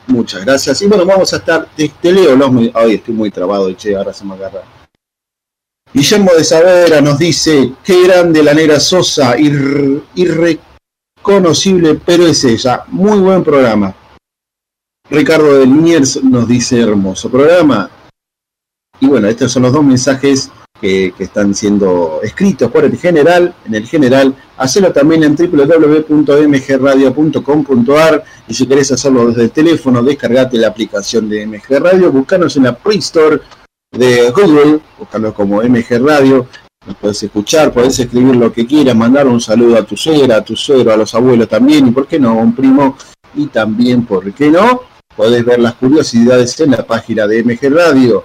Muchas 0.08 0.44
gracias. 0.44 0.82
Y 0.82 0.86
bueno, 0.86 1.06
vamos 1.06 1.32
a 1.32 1.36
estar, 1.36 1.68
te, 1.76 2.12
leo 2.12 2.34
los... 2.34 2.50
Ay, 2.74 2.94
estoy 2.94 3.14
muy 3.14 3.30
trabado, 3.30 3.72
che, 3.74 3.94
ahora 3.94 4.12
se 4.12 4.24
me 4.24 4.34
agarra. 4.34 4.64
Guillermo 5.92 6.32
de 6.36 6.42
Saavedra 6.44 7.00
nos 7.00 7.18
dice, 7.18 7.74
qué 7.84 8.06
grande 8.06 8.42
la 8.42 8.54
negra 8.54 8.80
Sosa, 8.80 9.36
irreconocible, 9.38 11.94
pero 12.04 12.26
es 12.26 12.42
ella. 12.44 12.82
Muy 12.88 13.20
buen 13.20 13.44
programa. 13.44 13.94
Ricardo 15.10 15.58
de 15.58 15.66
Liniers 15.66 16.24
nos 16.24 16.48
dice, 16.48 16.80
hermoso 16.80 17.30
programa. 17.30 17.88
Y 19.00 19.06
bueno, 19.06 19.28
estos 19.28 19.52
son 19.52 19.62
los 19.62 19.72
dos 19.72 19.84
mensajes 19.84 20.50
que, 20.80 21.12
están 21.18 21.54
siendo 21.54 22.20
escritos 22.22 22.70
por 22.70 22.84
el 22.84 22.96
general, 22.96 23.52
en 23.64 23.74
el 23.74 23.84
general, 23.86 24.34
hacelo 24.56 24.92
también 24.92 25.24
en 25.24 25.34
www.mgradio.com.ar 25.36 28.24
y 28.46 28.54
si 28.54 28.66
querés 28.66 28.92
hacerlo 28.92 29.28
desde 29.28 29.44
el 29.44 29.50
teléfono, 29.50 30.02
descargate 30.02 30.58
la 30.58 30.68
aplicación 30.68 31.28
de 31.28 31.46
MG 31.46 31.80
Radio, 31.80 32.12
buscanos 32.12 32.56
en 32.56 32.64
la 32.64 32.76
Play 32.76 32.98
Store 32.98 33.40
de 33.90 34.30
Google, 34.30 34.80
buscarlo 34.98 35.32
como 35.34 35.62
MG 35.62 35.98
Radio, 36.04 36.46
nos 36.86 36.96
podés 36.96 37.22
escuchar, 37.22 37.72
podés 37.72 37.98
escribir 37.98 38.36
lo 38.36 38.52
que 38.52 38.66
quieras, 38.66 38.94
mandar 38.96 39.26
un 39.26 39.40
saludo 39.40 39.76
a 39.76 39.84
tu 39.84 39.96
suegra, 39.96 40.36
a 40.36 40.44
tu 40.44 40.54
suegro, 40.56 40.92
a 40.92 40.96
los 40.96 41.14
abuelos 41.14 41.48
también, 41.48 41.88
y 41.88 41.90
por 41.90 42.06
qué 42.06 42.18
no, 42.18 42.30
a 42.30 42.34
un 42.34 42.54
primo, 42.54 42.96
y 43.34 43.46
también, 43.46 44.06
¿por 44.06 44.32
qué 44.32 44.50
no? 44.50 44.82
Podés 45.14 45.44
ver 45.44 45.58
las 45.58 45.74
curiosidades 45.74 46.58
en 46.60 46.70
la 46.70 46.86
página 46.86 47.26
de 47.26 47.42
MG 47.42 47.68
Radio 47.70 48.24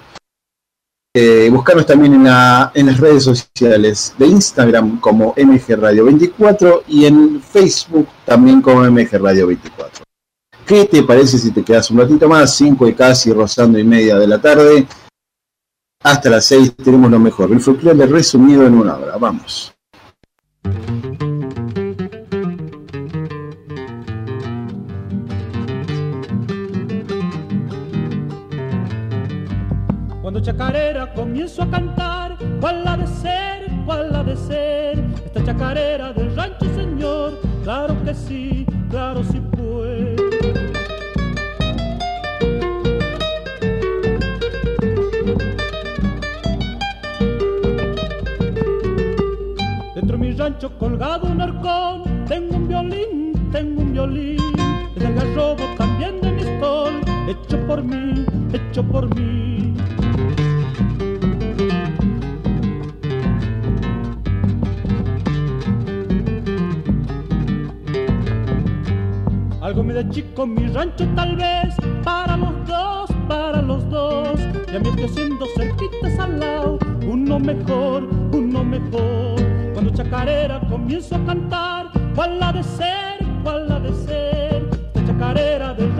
eh, 1.15 1.47
buscarnos 1.51 1.85
también 1.85 2.13
en, 2.15 2.23
las 2.23 2.99
redes 2.99 3.23
sociales 3.23 4.15
de 4.17 4.25
Instagram 4.25 4.99
como 4.99 5.35
MG 5.37 5.75
Radio 5.77 6.05
24 6.05 6.85
y 6.87 7.05
en 7.05 7.39
Facebook 7.41 8.07
también 8.25 8.61
como 8.61 8.83
MG 8.89 9.19
Radio 9.19 9.47
24. 9.47 10.03
¿Qué 10.65 10.85
te 10.85 11.03
parece 11.03 11.37
si 11.37 11.51
te 11.51 11.63
quedas 11.63 11.91
un 11.91 11.99
ratito 11.99 12.27
más? 12.27 12.55
5 12.55 12.87
y 12.87 12.93
casi 12.93 13.31
rozando 13.31 13.77
y 13.77 13.83
media 13.83 14.17
de 14.17 14.27
la 14.27 14.41
tarde. 14.41 14.87
Hasta 16.01 16.29
las 16.29 16.45
6 16.45 16.75
tenemos 16.77 17.11
lo 17.11 17.19
mejor. 17.19 17.51
El 17.51 17.61
folclore 17.61 18.05
resumido 18.07 18.65
en 18.65 18.73
una 18.73 18.95
hora. 18.95 19.17
Vamos. 19.17 19.72
Comienzo 31.23 31.63
a 31.63 31.69
cantar, 31.69 32.35
cuál 32.59 32.85
ha 32.85 32.97
de 32.97 33.07
ser, 33.07 33.71
cuál 33.85 34.13
ha 34.13 34.25
de 34.25 34.35
ser, 34.35 34.99
esta 35.25 35.41
chacarera 35.41 36.11
del 36.11 36.35
rancho 36.35 36.65
señor, 36.75 37.39
claro 37.63 37.95
que 38.03 38.13
sí, 38.13 38.65
claro 38.89 39.23
sí 39.23 39.39
puede. 39.39 40.17
Dentro 49.95 50.17
de 50.17 50.23
mi 50.25 50.33
rancho 50.33 50.77
colgado 50.77 51.27
un 51.27 51.39
arcón, 51.39 52.25
tengo 52.27 52.57
un 52.57 52.67
violín, 52.67 53.49
tengo 53.53 53.81
un 53.81 53.93
violín, 53.93 54.41
el 54.97 55.15
garrobo 55.15 55.63
también 55.77 56.19
de 56.19 56.31
mi 56.33 56.43
stol, 56.43 56.99
hecho 57.29 57.57
por 57.65 57.81
mí, 57.81 58.25
hecho 58.51 58.83
por 58.83 59.07
mí. 59.15 59.42
De 70.03 70.09
chico 70.13 70.45
mi 70.45 70.67
rancho 70.67 71.05
tal 71.15 71.35
vez, 71.35 71.75
para 72.03 72.37
los 72.37 72.67
dos, 72.67 73.09
para 73.27 73.61
los 73.61 73.89
dos. 73.89 74.39
Ya 74.71 74.79
me 74.79 74.89
estoy 74.89 75.03
haciendo 75.05 75.45
cerquitas 75.55 76.19
al 76.19 76.39
lado, 76.39 76.79
uno 77.07 77.39
mejor, 77.39 78.03
uno 78.31 78.63
mejor. 78.63 79.41
Cuando 79.73 79.91
chacarera 79.93 80.59
comienzo 80.69 81.15
a 81.15 81.25
cantar, 81.25 81.87
¿cuál 82.15 82.41
ha 82.41 82.53
de 82.53 82.63
ser, 82.63 83.17
cuál 83.43 83.71
ha 83.71 83.79
de 83.79 83.93
ser? 83.93 84.69
La 84.93 85.05
chacarera 85.05 85.73
del 85.73 85.92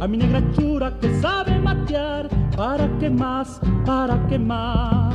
a 0.00 0.06
mi 0.06 0.16
negra 0.16 0.42
chura 0.52 0.96
que 1.00 1.12
sabe 1.20 1.58
matear, 1.58 2.28
¿para 2.56 2.88
qué 2.98 3.10
más? 3.10 3.60
¿Para 3.84 4.26
qué 4.28 4.38
más? 4.38 5.14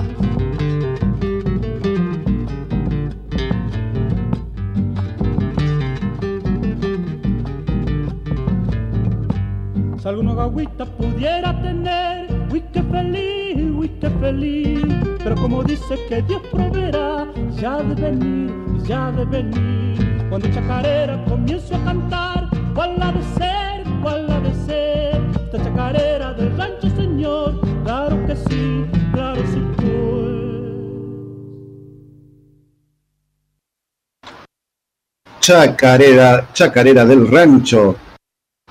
Si 10.02 10.10
alguna 10.10 10.34
gagüita 10.34 10.86
pudiera 10.86 11.62
tener, 11.62 12.28
uy 12.52 12.62
qué 12.74 12.84
feliz, 12.84 13.72
uy 13.74 13.88
qué 14.02 14.10
feliz, 14.10 14.84
pero 15.24 15.36
como 15.36 15.63
dice 15.63 15.98
que 16.10 16.22
Dios 16.24 16.41
proveerá, 16.52 17.26
ya 17.56 17.82
de 17.82 17.96
venir, 17.96 18.52
ya 18.84 19.12
de 19.12 19.24
venir, 19.24 20.28
cuando 20.30 20.50
chacarera 20.52 21.12
Chacarera, 35.43 36.53
chacarera 36.53 37.03
del 37.03 37.27
rancho, 37.27 37.97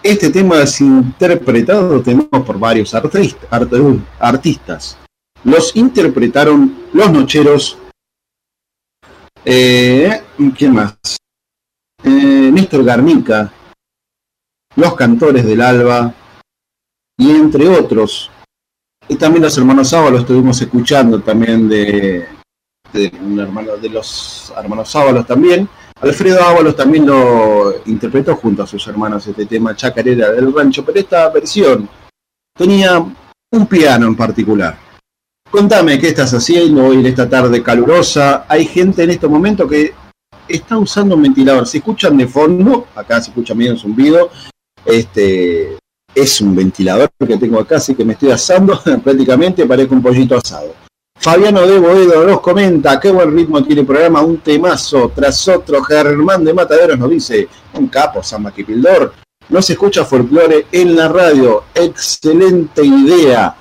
este 0.02 0.30
tema 0.30 0.62
es 0.62 0.80
interpretado 0.80 2.00
tenemos 2.00 2.30
por 2.30 2.58
varios 2.58 2.94
artistas. 2.94 4.96
Los 5.44 5.76
interpretaron 5.76 6.86
Los 6.94 7.12
Nocheros. 7.12 7.76
Eh, 9.44 10.22
¿Quién 10.56 10.72
más? 10.72 10.96
Eh, 12.04 12.50
Néstor 12.50 12.84
Garnica. 12.84 13.52
Los 14.74 14.94
Cantores 14.94 15.44
del 15.44 15.60
Alba. 15.60 16.14
Y 17.18 17.32
entre 17.32 17.68
otros. 17.68 18.30
Y 19.08 19.16
también 19.16 19.42
los 19.42 19.58
hermanos 19.58 19.92
Ábalos 19.92 20.22
estuvimos 20.22 20.58
escuchando 20.62 21.20
también 21.20 21.68
de, 21.68 22.26
de, 22.94 23.10
de 23.10 23.88
los 23.90 24.50
hermanos 24.56 24.96
Ábalos 24.96 25.26
también. 25.26 25.68
Alfredo 26.02 26.42
Ábalos 26.42 26.74
también 26.74 27.06
lo 27.06 27.74
interpretó 27.86 28.34
junto 28.34 28.64
a 28.64 28.66
sus 28.66 28.84
hermanos 28.88 29.24
este 29.24 29.46
tema 29.46 29.76
Chacarera 29.76 30.32
del 30.32 30.52
Rancho, 30.52 30.84
pero 30.84 30.98
esta 30.98 31.28
versión 31.28 31.88
tenía 32.56 32.98
un 32.98 33.66
piano 33.66 34.08
en 34.08 34.16
particular. 34.16 34.76
Contame 35.48 36.00
qué 36.00 36.08
estás 36.08 36.34
haciendo 36.34 36.86
hoy 36.86 36.96
en 36.96 37.06
esta 37.06 37.28
tarde 37.28 37.62
calurosa. 37.62 38.46
Hay 38.48 38.66
gente 38.66 39.04
en 39.04 39.10
este 39.10 39.28
momento 39.28 39.68
que 39.68 39.94
está 40.48 40.76
usando 40.76 41.14
un 41.14 41.22
ventilador. 41.22 41.68
Se 41.68 41.78
escuchan 41.78 42.16
de 42.16 42.26
fondo, 42.26 42.88
acá 42.96 43.20
se 43.22 43.30
escucha 43.30 43.54
medio 43.54 43.78
zumbido. 43.78 44.28
Este 44.84 45.78
es 46.12 46.40
un 46.40 46.56
ventilador 46.56 47.10
que 47.24 47.36
tengo 47.36 47.60
acá, 47.60 47.76
así 47.76 47.94
que 47.94 48.04
me 48.04 48.14
estoy 48.14 48.32
asando 48.32 48.80
prácticamente, 49.04 49.64
parezco 49.66 49.94
un 49.94 50.02
pollito 50.02 50.36
asado. 50.36 50.81
Fabiano 51.22 51.64
de 51.64 51.78
Boedo 51.78 52.26
nos 52.26 52.40
comenta, 52.40 52.98
qué 52.98 53.12
buen 53.12 53.32
ritmo 53.32 53.62
tiene 53.62 53.82
el 53.82 53.86
programa, 53.86 54.22
un 54.22 54.38
temazo 54.38 55.12
tras 55.14 55.46
otro. 55.46 55.80
Germán 55.84 56.44
de 56.44 56.52
Mataderos 56.52 56.98
nos 56.98 57.10
dice, 57.10 57.48
un 57.74 57.86
capo, 57.86 58.24
San 58.24 58.42
Maquipildor. 58.42 59.14
No 59.48 59.62
se 59.62 59.74
escucha 59.74 60.04
folclore 60.04 60.66
en 60.72 60.96
la 60.96 61.06
radio, 61.06 61.62
excelente 61.74 62.84
idea. 62.84 63.54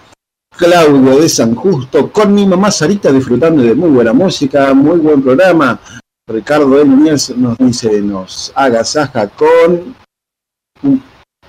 Claudio 0.58 1.20
de 1.20 1.30
San 1.30 1.54
Justo, 1.54 2.12
con 2.12 2.34
mi 2.34 2.48
mamá 2.48 2.72
Sarita 2.72 3.12
disfrutando 3.12 3.62
de 3.62 3.76
muy 3.76 3.90
buena 3.92 4.12
música, 4.12 4.74
muy 4.74 4.98
buen 4.98 5.22
programa. 5.22 5.80
Ricardo 6.28 6.84
Núñez 6.84 7.30
nos 7.38 7.60
dice, 7.60 8.02
nos 8.02 8.52
agasaja 8.56 9.28
con 9.28 9.96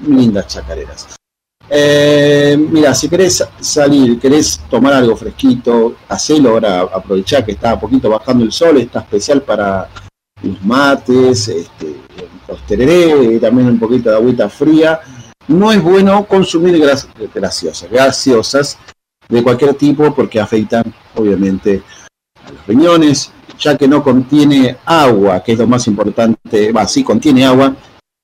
lindas 0.07 0.47
chacareras. 0.47 1.22
Eh, 1.69 2.57
mira, 2.71 2.95
si 2.95 3.09
querés 3.09 3.47
salir, 3.61 4.19
querés 4.19 4.61
tomar 4.69 4.93
algo 4.93 5.17
fresquito, 5.17 5.97
hacelo 6.09 6.51
ahora, 6.51 6.81
aprovechá 6.81 7.45
que 7.45 7.53
está 7.53 7.75
un 7.75 7.81
poquito 7.81 8.11
bajando 8.11 8.45
el 8.45 8.53
sol, 8.53 8.79
está 8.79 9.01
especial 9.01 9.43
para 9.43 9.89
los 10.43 10.63
mates, 10.63 11.49
este, 11.49 11.97
los 12.49 12.61
tereré, 12.67 13.39
también 13.39 13.69
un 13.69 13.79
poquito 13.79 14.11
de 14.11 14.17
agüita 14.17 14.49
fría. 14.49 15.01
No 15.49 15.73
es 15.73 15.83
bueno 15.83 16.25
consumir 16.25 16.79
graciosas, 17.35 17.91
gaseosas 17.91 18.79
de 19.29 19.43
cualquier 19.43 19.75
tipo 19.75 20.15
porque 20.15 20.41
afectan 20.41 20.85
obviamente 21.15 21.83
a 22.45 22.53
los 22.53 22.67
riñones, 22.67 23.33
ya 23.59 23.77
que 23.77 23.89
no 23.89 24.03
contiene 24.03 24.77
agua, 24.85 25.43
que 25.43 25.53
es 25.53 25.59
lo 25.59 25.67
más 25.67 25.87
importante, 25.87 26.73
va, 26.73 26.87
sí 26.87 27.03
contiene 27.03 27.47
agua, 27.47 27.75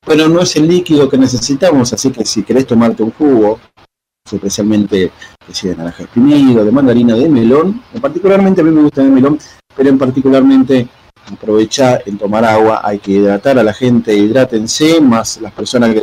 pero 0.08 0.26
no 0.26 0.40
es 0.40 0.56
el 0.56 0.66
líquido 0.66 1.08
que 1.08 1.18
necesitamos, 1.18 1.92
así 1.92 2.10
que 2.10 2.24
si 2.24 2.42
querés 2.42 2.66
tomarte 2.66 3.02
un 3.02 3.10
jugo, 3.12 3.60
especialmente 4.30 5.12
de 5.62 5.76
naranja 5.76 6.02
exprimido, 6.02 6.64
de 6.64 6.72
mandarina, 6.72 7.14
de 7.14 7.28
melón, 7.28 7.82
particularmente 8.00 8.62
a 8.62 8.64
mí 8.64 8.70
me 8.70 8.82
gusta 8.82 9.02
el 9.02 9.10
melón, 9.10 9.38
pero 9.76 9.88
en 9.90 9.98
particularmente 9.98 10.88
aprovechar 11.30 12.02
en 12.06 12.16
tomar 12.16 12.44
agua, 12.44 12.80
hay 12.82 12.98
que 12.98 13.12
hidratar 13.12 13.58
a 13.58 13.62
la 13.62 13.74
gente, 13.74 14.16
hidrátense, 14.16 15.00
más 15.00 15.40
las 15.42 15.52
personas 15.52 15.94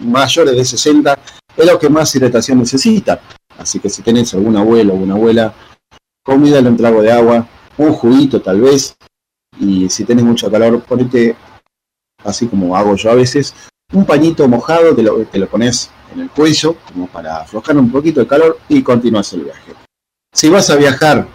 mayores 0.00 0.56
de 0.56 0.64
60, 0.64 1.18
es 1.56 1.66
lo 1.66 1.78
que 1.78 1.88
más 1.88 2.14
hidratación 2.14 2.58
necesita. 2.58 3.20
Así 3.58 3.78
que 3.78 3.88
si 3.88 4.02
tenés 4.02 4.34
algún 4.34 4.56
abuelo 4.56 4.94
o 4.94 4.96
una 4.96 5.14
abuela, 5.14 5.54
comídale 6.24 6.68
un 6.68 6.76
trago 6.76 7.00
de 7.00 7.12
agua, 7.12 7.46
un 7.78 7.92
juguito 7.92 8.42
tal 8.42 8.60
vez, 8.60 8.96
y 9.60 9.88
si 9.88 10.04
tenés 10.04 10.24
mucho 10.24 10.50
calor, 10.50 10.82
ponete, 10.82 11.36
así 12.24 12.46
como 12.46 12.76
hago 12.76 12.96
yo 12.96 13.10
a 13.10 13.14
veces, 13.14 13.54
un 13.92 14.06
pañito 14.06 14.48
mojado, 14.48 14.94
te 14.94 15.02
lo, 15.02 15.48
pones 15.48 15.90
en 16.14 16.20
el 16.20 16.30
cuello, 16.30 16.76
como 16.92 17.06
para 17.06 17.42
aflojar 17.42 17.76
un 17.76 17.90
poquito 17.90 18.20
el 18.20 18.26
calor 18.26 18.58
y 18.68 18.82
continúas 18.82 19.32
el 19.32 19.42
viaje. 19.42 19.74
Si 20.32 20.48
vas 20.48 20.70
a 20.70 20.76
viajar, 20.76 21.28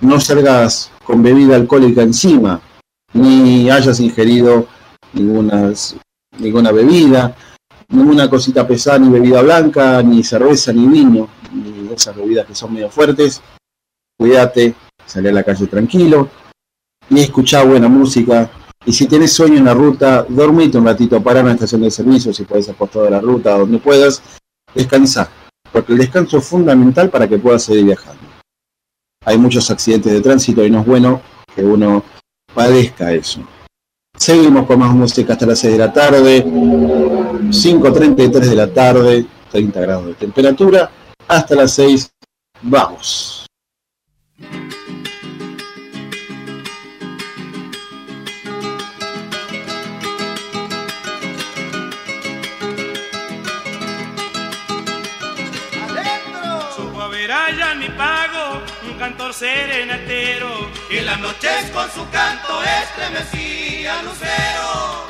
no 0.00 0.20
salgas 0.20 0.90
con 1.04 1.22
bebida 1.22 1.56
alcohólica 1.56 2.02
encima, 2.02 2.60
ni 3.12 3.70
hayas 3.70 4.00
ingerido 4.00 4.66
ninguna, 5.12 5.72
ninguna 6.38 6.72
bebida, 6.72 7.36
ninguna 7.88 8.28
cosita 8.28 8.66
pesada, 8.66 8.98
ni 8.98 9.08
bebida 9.08 9.42
blanca, 9.42 10.02
ni 10.02 10.22
cerveza, 10.24 10.72
ni 10.72 10.86
vino, 10.86 11.28
ni 11.52 11.92
esas 11.92 12.16
bebidas 12.16 12.46
que 12.46 12.54
son 12.54 12.74
medio 12.74 12.90
fuertes. 12.90 13.40
Cuídate, 14.18 14.74
salí 15.06 15.28
a 15.28 15.32
la 15.32 15.44
calle 15.44 15.66
tranquilo 15.66 16.28
y 17.08 17.20
escucha 17.20 17.62
buena 17.64 17.88
música. 17.88 18.50
Y 18.84 18.92
si 18.92 19.06
tienes 19.06 19.32
sueño 19.32 19.58
en 19.58 19.66
la 19.66 19.74
ruta, 19.74 20.24
dormite 20.28 20.78
un 20.78 20.86
ratito, 20.86 21.22
para 21.22 21.42
una 21.42 21.52
estación 21.52 21.82
de 21.82 21.90
servicio, 21.90 22.32
si 22.32 22.44
puedes 22.44 22.68
acostar 22.68 23.02
de 23.02 23.10
la 23.10 23.20
ruta, 23.20 23.58
donde 23.58 23.78
puedas, 23.78 24.22
descansa, 24.74 25.28
porque 25.70 25.92
el 25.92 25.98
descanso 25.98 26.38
es 26.38 26.44
fundamental 26.46 27.10
para 27.10 27.28
que 27.28 27.38
puedas 27.38 27.62
seguir 27.62 27.84
viajando. 27.84 28.22
Hay 29.24 29.36
muchos 29.36 29.70
accidentes 29.70 30.12
de 30.12 30.20
tránsito 30.22 30.64
y 30.64 30.70
no 30.70 30.80
es 30.80 30.86
bueno 30.86 31.20
que 31.54 31.62
uno 31.62 32.02
padezca 32.54 33.12
eso. 33.12 33.42
Seguimos 34.16 34.66
con 34.66 34.78
más 34.78 34.94
música 34.94 35.34
hasta 35.34 35.46
las 35.46 35.58
6 35.58 35.72
de 35.72 35.78
la 35.78 35.92
tarde, 35.92 36.44
5.33 36.44 38.30
de 38.30 38.56
la 38.56 38.72
tarde, 38.72 39.26
30 39.50 39.80
grados 39.80 40.06
de 40.06 40.14
temperatura, 40.14 40.90
hasta 41.28 41.54
las 41.54 41.72
6, 41.72 42.10
vamos. 42.62 43.46
Cantor 59.00 59.32
serenatero, 59.32 60.70
y 60.90 61.00
las 61.00 61.18
noches 61.20 61.70
con 61.72 61.90
su 61.90 62.06
canto 62.10 62.62
estremecía 62.62 64.02
lucero. 64.02 65.06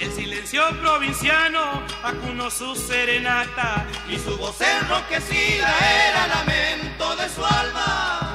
El 0.00 0.12
silencio 0.12 0.62
provinciano 0.80 1.84
acunó 2.02 2.50
su 2.50 2.74
serenata, 2.74 3.86
y 4.08 4.18
su 4.18 4.36
voz 4.38 4.60
enroquecida 4.60 5.72
era 6.08 6.26
lamento 6.26 7.14
de 7.14 7.28
su 7.28 7.46
alma. 7.46 8.29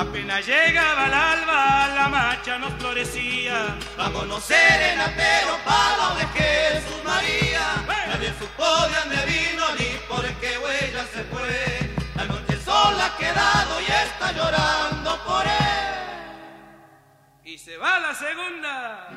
Apenas 0.00 0.46
llegaba 0.46 1.08
el 1.08 1.12
alba, 1.12 1.88
la 1.94 2.08
marcha 2.08 2.58
nos 2.58 2.72
florecía. 2.80 3.76
Vámonos 3.98 4.42
serenatero 4.42 5.58
para 5.62 6.14
de 6.14 6.26
Jesús 6.38 7.04
María. 7.04 7.84
Nadie 8.06 8.32
supo 8.38 8.64
de 8.88 8.94
dónde 8.94 9.26
vino 9.26 9.62
ni 9.78 9.98
por 10.08 10.24
qué 10.40 10.56
huella 10.56 11.04
se 11.12 11.22
fue. 11.24 11.90
La 12.16 12.24
noche 12.24 12.58
sola 12.64 13.06
ha 13.08 13.16
quedado 13.18 13.78
y 13.78 13.84
está 13.84 14.32
llorando 14.32 15.22
por 15.26 15.44
él. 15.44 15.92
Y 17.44 17.58
se 17.58 17.76
va 17.76 18.00
la 18.00 18.14
segunda. 18.14 19.10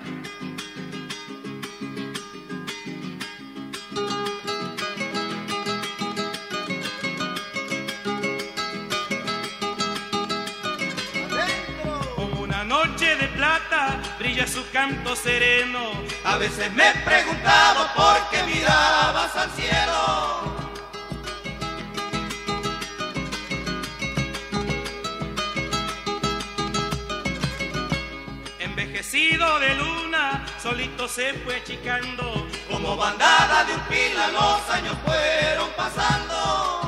Brilla 14.23 14.47
su 14.47 14.63
canto 14.71 15.17
sereno. 15.17 15.91
A 16.23 16.37
veces 16.37 16.71
me 16.71 16.89
he 16.89 16.93
preguntado 17.03 17.89
por 17.93 18.29
qué 18.29 18.41
mirabas 18.43 19.35
al 19.35 19.51
cielo. 19.51 20.55
Envejecido 28.59 29.59
de 29.59 29.75
luna, 29.75 30.45
solito 30.61 31.09
se 31.09 31.33
fue 31.33 31.57
achicando. 31.57 32.47
Como 32.71 32.95
bandada 32.95 33.65
de 33.65 33.73
un 33.73 33.81
pila 33.81 34.27
los 34.29 34.69
años 34.69 34.95
fueron 35.03 35.69
pasando. 35.75 36.82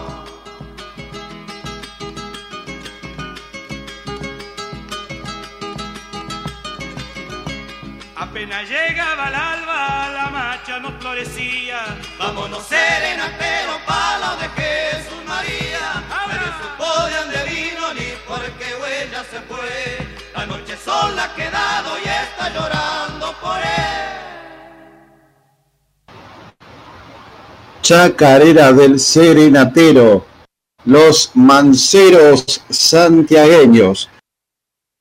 Apenas 8.36 8.70
llegaba 8.70 9.30
el 9.30 9.36
alba, 9.36 10.10
la 10.14 10.30
marcha 10.30 10.78
no 10.80 10.92
florecía. 11.00 11.98
Vámonos 12.20 12.66
serenatero, 12.68 13.80
palo 13.88 14.36
de 14.42 14.50
Jesús 14.62 15.24
María. 15.26 16.04
Nadie 16.10 16.52
supo 16.60 17.06
de 17.06 17.16
dónde 17.16 17.40
vino 17.50 17.94
ni 17.94 18.12
por 18.28 18.44
qué 18.60 18.76
huella 18.76 19.24
se 19.32 19.40
fue. 19.48 20.06
La 20.36 20.46
noche 20.48 20.76
sola 20.76 21.24
ha 21.24 21.34
quedado 21.34 21.98
y 21.98 22.10
está 22.10 22.50
llorando 22.54 23.34
por 23.42 23.58
él. 23.58 24.12
Chacarera 27.84 28.74
del 28.74 29.00
Serenatero, 29.00 30.26
los 30.84 31.32
manceros 31.36 32.62
santiagueños 32.70 34.10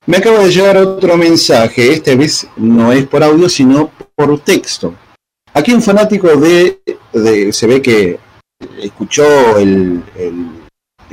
me 0.07 0.17
acaba 0.17 0.39
de 0.39 0.51
llegar 0.51 0.77
otro 0.77 1.17
mensaje, 1.17 1.93
esta 1.93 2.15
vez 2.15 2.47
no 2.57 2.91
es 2.91 3.07
por 3.07 3.23
audio, 3.23 3.49
sino 3.49 3.89
por 4.15 4.39
texto. 4.39 4.93
Aquí 5.53 5.73
un 5.73 5.81
fanático 5.81 6.27
de, 6.35 6.79
se 7.51 7.67
ve 7.67 7.81
que 7.81 8.19
escuchó 8.81 9.57
el, 9.57 10.03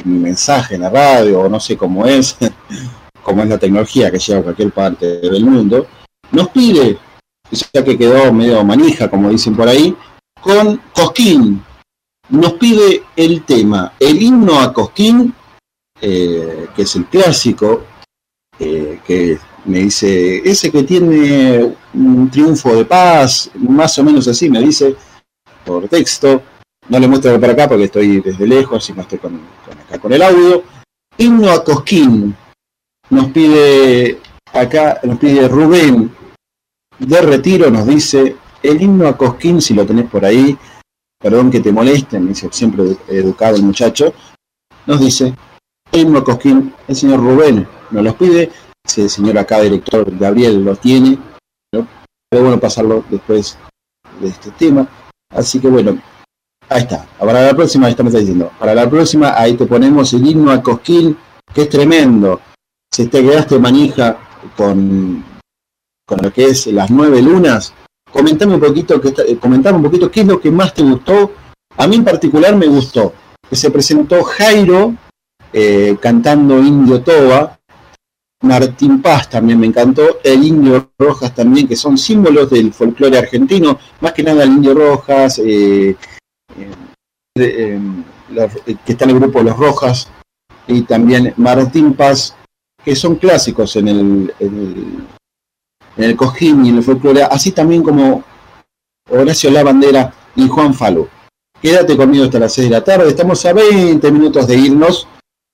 mensaje 0.05 0.74
en 0.74 0.82
la 0.82 0.90
radio, 0.90 1.40
o 1.40 1.49
no 1.49 1.61
sé 1.61 1.76
cómo 1.76 2.07
es, 2.07 2.36
cómo 3.22 3.43
es 3.43 3.49
la 3.49 3.59
tecnología 3.59 4.11
que 4.11 4.18
llega 4.18 4.40
a 4.40 4.43
cualquier 4.43 4.72
parte 4.72 5.20
del 5.20 5.45
mundo, 5.45 5.86
nos 6.30 6.49
pide, 6.49 6.99
ya 7.72 7.84
que 7.84 7.97
quedó 7.97 8.32
medio 8.32 8.64
manija, 8.64 9.09
como 9.09 9.30
dicen 9.30 9.55
por 9.55 9.68
ahí, 9.68 9.97
con 10.40 10.80
Cosquín. 10.95 11.62
Nos 12.30 12.55
pide 12.55 13.03
el 13.14 13.43
tema, 13.45 13.93
el 13.99 14.20
himno 14.20 14.61
a 14.61 14.72
Cosquín, 14.72 15.34
eh, 16.01 16.68
que 16.74 16.82
es 16.82 16.97
el 16.97 17.07
clásico 17.07 17.84
eh, 18.65 19.01
que 19.05 19.39
me 19.65 19.81
dice, 19.81 20.49
ese 20.49 20.71
que 20.71 20.85
tiene 20.85 21.75
un 21.95 22.31
triunfo 22.31 22.77
de 22.77 22.85
paz, 22.85 23.51
más 23.55 23.99
o 23.99 24.05
menos 24.05 24.29
así, 24.29 24.49
me 24.49 24.61
dice 24.61 24.95
por 25.65 25.89
texto, 25.89 26.43
no 26.89 27.01
le 27.01 27.09
muestro 27.09 27.41
para 27.41 27.55
acá 27.55 27.69
porque 27.69 27.85
estoy 27.85 28.21
desde 28.21 28.47
lejos 28.47 28.89
y 28.89 28.93
no 28.93 29.03
estoy 29.03 29.19
con, 29.19 29.41
acá 29.87 29.99
con 29.99 30.13
el 30.13 30.23
audio. 30.23 30.63
Himno 31.19 31.51
a 31.51 31.65
Cosquín, 31.65 32.37
nos 33.11 33.33
pide 33.33 34.21
acá, 34.53 35.01
nos 35.03 35.19
pide 35.19 35.49
Rubén 35.49 36.13
de 37.01 37.21
Retiro, 37.21 37.69
nos 37.69 37.87
dice, 37.89 38.37
el 38.63 38.81
himno 38.81 39.09
a 39.09 39.17
Cosquín, 39.17 39.61
si 39.61 39.75
lo 39.75 39.85
tenés 39.85 40.09
por 40.09 40.25
ahí, 40.25 40.57
perdón 41.19 41.51
que 41.51 41.59
te 41.59 41.73
moleste, 41.73 42.21
me 42.21 42.29
dice 42.29 42.49
siempre 42.53 42.97
educado 43.09 43.57
el 43.57 43.65
muchacho, 43.65 44.15
nos 44.87 45.01
dice, 45.01 45.35
himno 45.91 46.23
Cosquín, 46.23 46.73
el 46.87 46.95
señor 46.95 47.19
Rubén 47.19 47.67
nos 47.93 48.05
los 48.05 48.14
pide, 48.14 48.51
ese 48.84 49.09
señor 49.09 49.38
acá, 49.38 49.61
director 49.61 50.05
Gabriel, 50.18 50.64
lo 50.64 50.76
tiene, 50.76 51.18
pero 51.70 52.45
bueno 52.45 52.59
pasarlo 52.59 53.05
después 53.11 53.59
de 54.20 54.28
este 54.28 54.51
tema. 54.53 54.88
Así 55.30 55.61
que 55.61 55.68
bueno, 55.68 55.99
ahí 56.68 56.82
está. 56.82 57.07
Para 57.18 57.47
la 57.47 57.55
próxima, 57.55 57.86
ahí 57.86 57.93
estamos 57.93 58.12
diciendo, 58.12 58.51
para 58.59 58.74
la 58.74 58.88
próxima 58.88 59.38
ahí 59.38 59.55
te 59.55 59.66
ponemos 59.66 60.12
el 60.12 60.26
himno 60.26 60.51
a 60.51 60.62
Cosquín, 60.62 61.16
que 61.55 61.62
es 61.62 61.68
tremendo. 61.68 62.40
Si 62.90 63.07
te 63.07 63.22
quedaste 63.22 63.59
manija 63.59 64.18
con, 64.57 65.24
con 66.07 66.18
lo 66.22 66.32
que 66.32 66.47
es 66.47 66.66
las 66.66 66.90
nueve 66.90 67.22
lunas, 67.22 67.72
comentame 68.11 68.55
un 68.55 68.61
poquito, 68.61 69.01
que, 69.01 69.09
eh, 69.09 69.38
comentame 69.40 69.76
un 69.76 69.84
poquito 69.84 70.11
qué 70.11 70.20
es 70.20 70.26
lo 70.26 70.40
que 70.40 70.51
más 70.51 70.74
te 70.74 70.82
gustó. 70.82 71.32
A 71.76 71.86
mí 71.86 71.97
en 71.97 72.05
particular 72.05 72.55
me 72.57 72.66
gustó 72.66 73.14
que 73.49 73.57
se 73.57 73.70
presentó 73.70 74.22
Jairo 74.22 74.95
eh, 75.53 75.99
cantando 76.01 76.59
Indio 76.59 77.03
Toba, 77.03 77.59
Martín 78.43 79.01
Paz 79.01 79.28
también 79.30 79.59
me 79.59 79.66
encantó, 79.68 80.18
el 80.22 80.45
Indio 80.45 80.90
Rojas 80.99 81.34
también, 81.34 81.68
que 81.68 81.76
son 81.76 81.97
símbolos 81.97 82.51
del 82.51 82.72
folclore 82.72 83.18
argentino, 83.18 83.78
más 84.01 84.12
que 84.12 84.22
nada 84.24 84.43
el 84.43 84.51
Indio 84.51 84.74
Rojas, 84.74 85.40
eh, 85.45 85.97
que 87.34 87.97
está 88.86 89.05
en 89.05 89.11
el 89.11 89.20
grupo 89.20 89.43
Los 89.43 89.57
Rojas, 89.57 90.09
y 90.66 90.82
también 90.82 91.32
Martín 91.36 91.95
Paz, 91.95 92.34
que 92.84 92.97
son 92.97 93.14
clásicos 93.16 93.76
en 93.76 93.88
el, 93.88 94.34
en 94.40 95.07
el, 95.97 96.16
cojín 96.16 96.66
y 96.66 96.70
en 96.70 96.78
el 96.78 96.82
folclore, 96.82 97.22
así 97.22 97.53
también 97.53 97.82
como 97.84 98.24
Horacio 99.09 99.51
La 99.53 99.62
Bandera 99.62 100.12
y 100.34 100.49
Juan 100.49 100.74
Falú. 100.74 101.09
Quédate 101.61 101.97
conmigo 101.97 102.24
hasta 102.24 102.40
las 102.40 102.53
6 102.55 102.68
de 102.68 102.74
la 102.74 102.82
tarde, 102.82 103.09
estamos 103.09 103.45
a 103.47 103.53
20 103.53 104.11
minutos 104.11 104.49
de 104.49 104.57
irnos, 104.57 105.07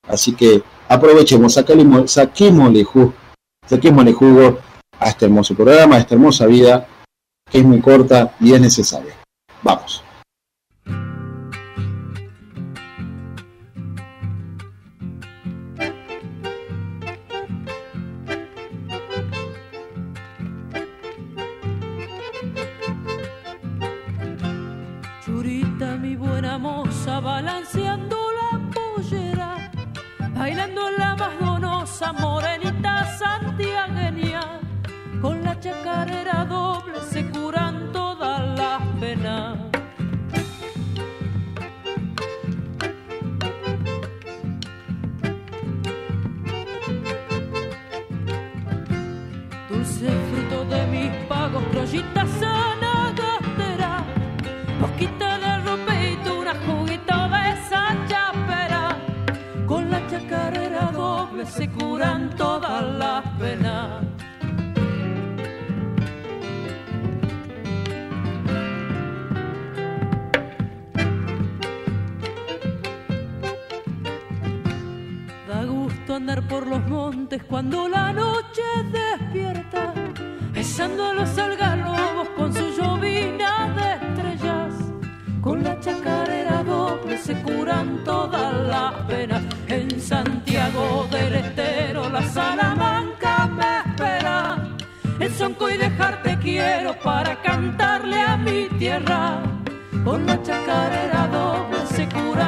así 0.09 0.33
que 0.33 0.63
aprovechemos, 0.89 1.55
saquémosle, 1.55 2.85
jugo, 2.85 3.15
saquémosle 3.67 4.13
jugo 4.13 4.59
a 4.99 5.09
este 5.09 5.27
hermoso 5.27 5.55
programa, 5.55 5.97
a 5.97 5.99
esta 5.99 6.15
hermosa 6.15 6.47
vida, 6.47 6.87
que 7.51 7.59
es 7.59 7.65
muy 7.65 7.81
corta 7.81 8.35
y 8.41 8.53
es 8.53 8.61
necesaria. 8.61 9.15
Vamos. 9.63 10.03
Con 35.69 35.91
la 35.91 36.07
chacarera 36.07 36.45
doble 36.45 37.01
se 37.11 37.25
curan 37.31 37.93
todas 37.93 38.59
las 38.59 38.83
penas. 39.01 39.59
Dulce 49.69 50.09
fruto 50.31 50.65
de 50.65 50.87
mis 50.87 51.11
pagos, 51.29 51.63
crollita 51.71 52.27
sana 52.27 53.13
gastera, 53.17 54.05
poquita 54.81 55.39
de 55.39 55.49
se 61.49 61.69
curan 61.71 62.31
todas 62.37 62.68
andar 76.29 76.47
por 76.47 76.67
los 76.67 76.87
montes 76.87 77.43
cuando 77.45 77.89
la 77.89 78.13
noche 78.13 78.63
despierta, 78.93 79.95
besando 80.53 81.07
a 81.07 81.15
los 81.15 81.39
algarrobos 81.39 82.29
con 82.37 82.53
su 82.53 82.69
llovina 82.77 83.75
de 83.79 84.07
estrellas. 84.07 84.75
Con 85.41 85.65
la 85.65 85.81
chacarera 85.81 86.63
doble 86.65 87.17
se 87.17 87.35
curan 87.41 88.05
todas 88.05 88.53
las 88.67 88.93
penas 89.07 89.43
en 89.69 89.99
Santiago 89.99 91.09
del 91.11 91.35
Estero, 91.35 92.11
la 92.11 92.23
Salamanca 92.23 93.47
me 93.47 93.91
espera. 93.91 94.69
En 95.21 95.33
Sonco 95.33 95.71
y 95.71 95.79
dejarte 95.79 96.39
quiero 96.41 96.95
para 96.99 97.41
cantarle 97.41 98.21
a 98.21 98.37
mi 98.37 98.69
tierra. 98.79 99.43
Con 100.05 100.27
la 100.27 100.43
chacarera 100.43 101.27
doble 101.29 101.87
se 101.87 102.07
curan 102.07 102.48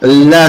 la, 0.00 0.48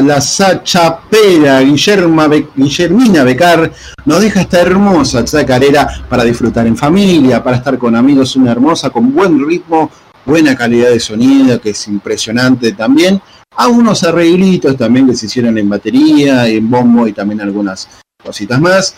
la 0.00 0.20
Sachapera 0.20 1.60
Guillerma 1.60 2.28
Guillermina 2.28 3.22
Becar 3.22 3.72
nos 4.04 4.20
deja 4.20 4.40
esta 4.40 4.60
hermosa 4.60 5.24
chacarera 5.24 6.04
para 6.08 6.24
disfrutar 6.24 6.66
en 6.66 6.76
familia, 6.76 7.42
para 7.42 7.58
estar 7.58 7.78
con 7.78 7.94
amigos, 7.94 8.34
una 8.36 8.52
hermosa, 8.52 8.90
con 8.90 9.14
buen 9.14 9.46
ritmo, 9.46 9.90
buena 10.24 10.56
calidad 10.56 10.90
de 10.90 11.00
sonido, 11.00 11.60
que 11.60 11.70
es 11.70 11.88
impresionante 11.88 12.72
también. 12.72 13.20
A 13.54 13.68
unos 13.68 14.02
arreglitos 14.02 14.76
también 14.76 15.06
que 15.06 15.14
se 15.14 15.26
hicieron 15.26 15.56
en 15.58 15.68
batería, 15.68 16.46
en 16.48 16.68
bombo 16.68 17.06
y 17.06 17.12
también 17.12 17.40
algunas 17.40 17.88
cositas 18.22 18.60
más. 18.60 18.94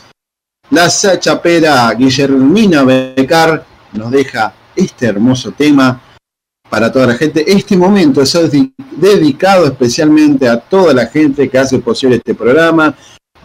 La 0.70 0.88
Sachapera 0.88 1.92
Guillermina 1.92 2.84
Becar 2.84 3.66
nos 3.92 4.10
deja 4.10 4.54
este 4.74 5.06
hermoso 5.06 5.52
tema 5.52 6.00
para 6.74 6.90
toda 6.90 7.06
la 7.06 7.14
gente. 7.14 7.44
Este 7.46 7.76
momento 7.76 8.20
es 8.20 8.36
dedicado 8.96 9.66
especialmente 9.66 10.48
a 10.48 10.58
toda 10.58 10.92
la 10.92 11.06
gente 11.06 11.48
que 11.48 11.56
hace 11.56 11.78
posible 11.78 12.16
este 12.16 12.34
programa. 12.34 12.92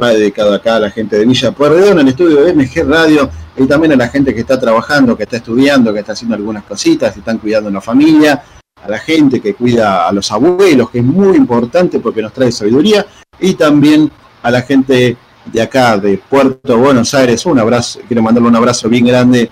Va 0.02 0.10
dedicado 0.10 0.52
acá 0.52 0.78
a 0.78 0.80
la 0.80 0.90
gente 0.90 1.16
de 1.16 1.28
Villa 1.28 1.52
Pueyrredón, 1.52 2.00
el 2.00 2.08
estudio 2.08 2.42
de 2.42 2.56
MG 2.56 2.90
Radio, 2.90 3.30
y 3.56 3.68
también 3.68 3.94
a 3.94 3.98
la 3.98 4.08
gente 4.08 4.34
que 4.34 4.42
está 4.42 4.60
trabajando, 4.60 5.16
que 5.16 5.24
está 5.24 5.38
estudiando, 5.38 5.94
que 5.94 6.00
está 6.00 6.14
haciendo 6.14 6.36
algunas 6.36 6.64
cositas, 6.64 7.14
que 7.14 7.20
están 7.20 7.38
cuidando 7.38 7.70
a 7.70 7.74
la 7.74 7.82
familia, 7.82 8.42
a 8.84 8.90
la 8.90 8.98
gente 8.98 9.40
que 9.40 9.54
cuida 9.54 10.08
a 10.08 10.12
los 10.12 10.32
abuelos, 10.32 10.90
que 10.90 10.98
es 10.98 11.06
muy 11.06 11.38
importante 11.38 12.00
porque 12.00 12.24
nos 12.24 12.34
trae 12.34 12.52
sabiduría, 12.52 13.06
y 13.40 13.54
también 13.54 14.10
a 14.42 14.50
la 14.50 14.64
gente 14.64 15.18
de 15.46 15.62
acá, 15.62 16.00
de 16.00 16.18
Puerto 16.18 16.80
Buenos 16.80 17.14
Aires. 17.14 17.46
Un 17.46 17.60
abrazo, 17.60 18.00
quiero 18.08 18.24
mandarle 18.24 18.50
un 18.50 18.56
abrazo 18.56 18.90
bien 18.90 19.06
grande 19.06 19.52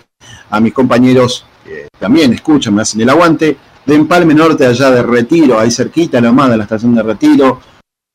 a 0.49 0.59
mis 0.59 0.73
compañeros 0.73 1.45
también 1.99 2.33
escuchan, 2.33 2.75
me 2.75 2.81
hacen 2.81 3.01
el 3.01 3.09
aguante, 3.09 3.57
de 3.85 3.95
Empalme 3.95 4.33
Norte, 4.33 4.65
allá 4.65 4.91
de 4.91 5.01
Retiro, 5.01 5.59
ahí 5.59 5.71
cerquita 5.71 6.19
nomás 6.19 6.49
de 6.49 6.57
la 6.57 6.63
estación 6.63 6.93
de 6.93 7.03
Retiro, 7.03 7.61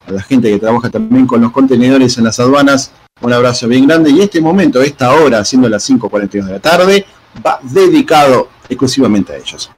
a 0.06 0.12
la 0.12 0.22
gente 0.22 0.50
que 0.50 0.58
trabaja 0.58 0.90
también 0.90 1.26
con 1.26 1.40
los 1.40 1.52
contenedores 1.52 2.18
en 2.18 2.24
las 2.24 2.38
aduanas, 2.40 2.92
un 3.22 3.32
abrazo 3.32 3.68
bien 3.68 3.86
grande. 3.86 4.10
Y 4.10 4.20
este 4.20 4.40
momento, 4.40 4.82
esta 4.82 5.12
hora, 5.14 5.44
siendo 5.44 5.68
las 5.68 5.88
5.42 5.88 6.44
de 6.44 6.52
la 6.52 6.60
tarde, 6.60 7.06
va 7.44 7.58
dedicado 7.62 8.48
exclusivamente 8.68 9.32
a 9.32 9.36
ellos. 9.36 9.70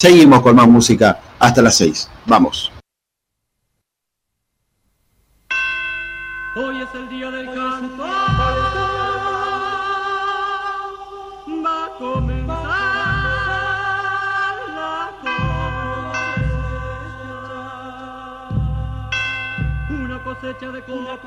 Seguimos 0.00 0.40
con 0.40 0.56
más 0.56 0.66
música 0.66 1.20
hasta 1.38 1.62
las 1.62 1.76
6. 1.76 2.08
Vamos. 2.26 2.72
Cosecha 20.52 20.72
de 20.72 20.82
coplas 20.82 21.20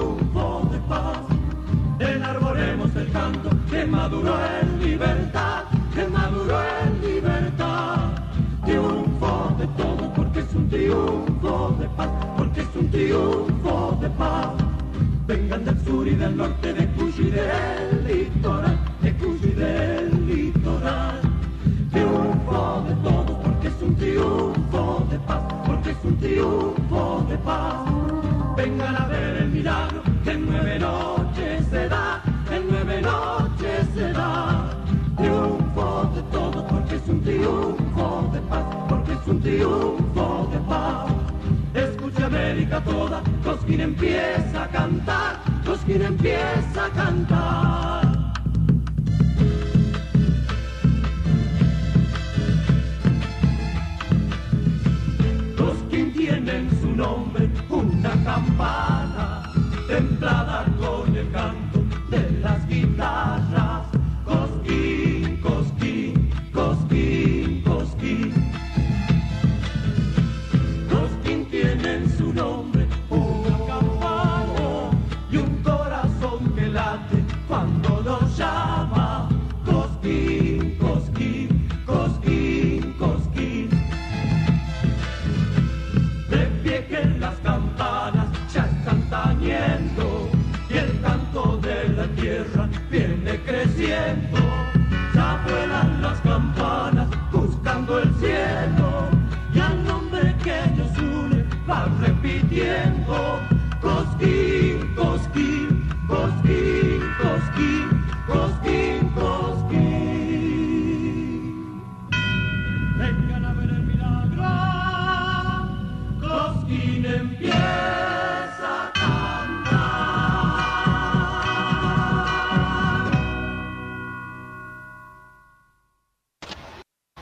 triunfo 0.00 0.68
de 0.72 0.78
paz. 0.88 1.18
Enarboremos 1.98 2.96
el 2.96 3.12
canto 3.12 3.50
que 3.70 3.84
maduró 3.84 4.34
en 4.60 4.80
libertad 4.80 5.64
que 5.94 6.06
maduró 6.06 6.58
en 6.82 7.00
libertad. 7.02 7.98
Triunfo 8.64 9.54
de 9.58 9.66
todo 9.76 10.12
porque 10.14 10.40
es 10.40 10.54
un 10.54 10.68
triunfo 10.68 11.76
de 11.78 11.88
paz, 11.88 12.10
porque 12.36 12.60
es 12.60 12.68
un 12.74 12.90
triunfo 12.90 13.98
de 14.00 14.10
paz. 14.10 14.52
Vengan 15.26 15.64
del 15.64 15.78
sur 15.84 16.06
y 16.06 16.14
del 16.14 16.36
norte, 16.36 16.72
de 16.72 16.86
Cuyo 16.94 17.24
y 17.24 17.30
del 17.30 18.06
litoral, 18.06 18.78
de 19.02 19.14
Cuyo 19.14 19.48
y 19.48 19.52
del 19.52 20.26
litoral. 20.26 21.20
Triunfo 21.92 22.84
de 22.88 22.94
todo 23.02 23.40
porque 23.42 23.68
es 23.68 23.82
un 23.82 23.94
triunfo 23.96 25.06
de 25.10 25.18
paz, 25.20 25.42
porque 25.66 25.90
es 25.90 26.04
un 26.04 26.16
triunfo 26.16 27.26
de 27.28 27.36
paz. 27.38 27.99
Milagro 29.60 30.02
que 30.24 30.30
en 30.30 30.46
nueve 30.46 30.78
noches 30.78 31.66
se 31.70 31.88
da, 31.88 32.22
en 32.50 32.62
nueve 32.70 33.02
noches 33.02 33.86
se 33.94 34.12
da 34.12 34.70
triunfo 35.16 36.10
de 36.14 36.22
todo, 36.34 36.66
porque 36.66 36.94
es 36.96 37.06
un 37.08 37.20
triunfo 37.20 38.30
de 38.32 38.40
paz, 38.50 38.64
porque 38.88 39.12
es 39.12 39.26
un 39.26 39.40
triunfo 39.40 40.48
de 40.52 40.58
paz. 40.70 41.12
Escucha 41.74 42.26
América 42.26 42.82
toda, 42.84 43.22
Cosquín 43.44 43.80
empieza 43.80 44.64
a 44.64 44.68
cantar, 44.68 45.40
Cosquín 45.66 46.02
empieza 46.02 46.86
a 46.86 46.90
cantar. 46.90 48.20
Tiene 56.16 56.54
en 56.54 56.70
su 56.80 56.90
nombre 56.94 57.48
una 57.70 58.10
campana 58.24 58.89
templada 60.00 60.59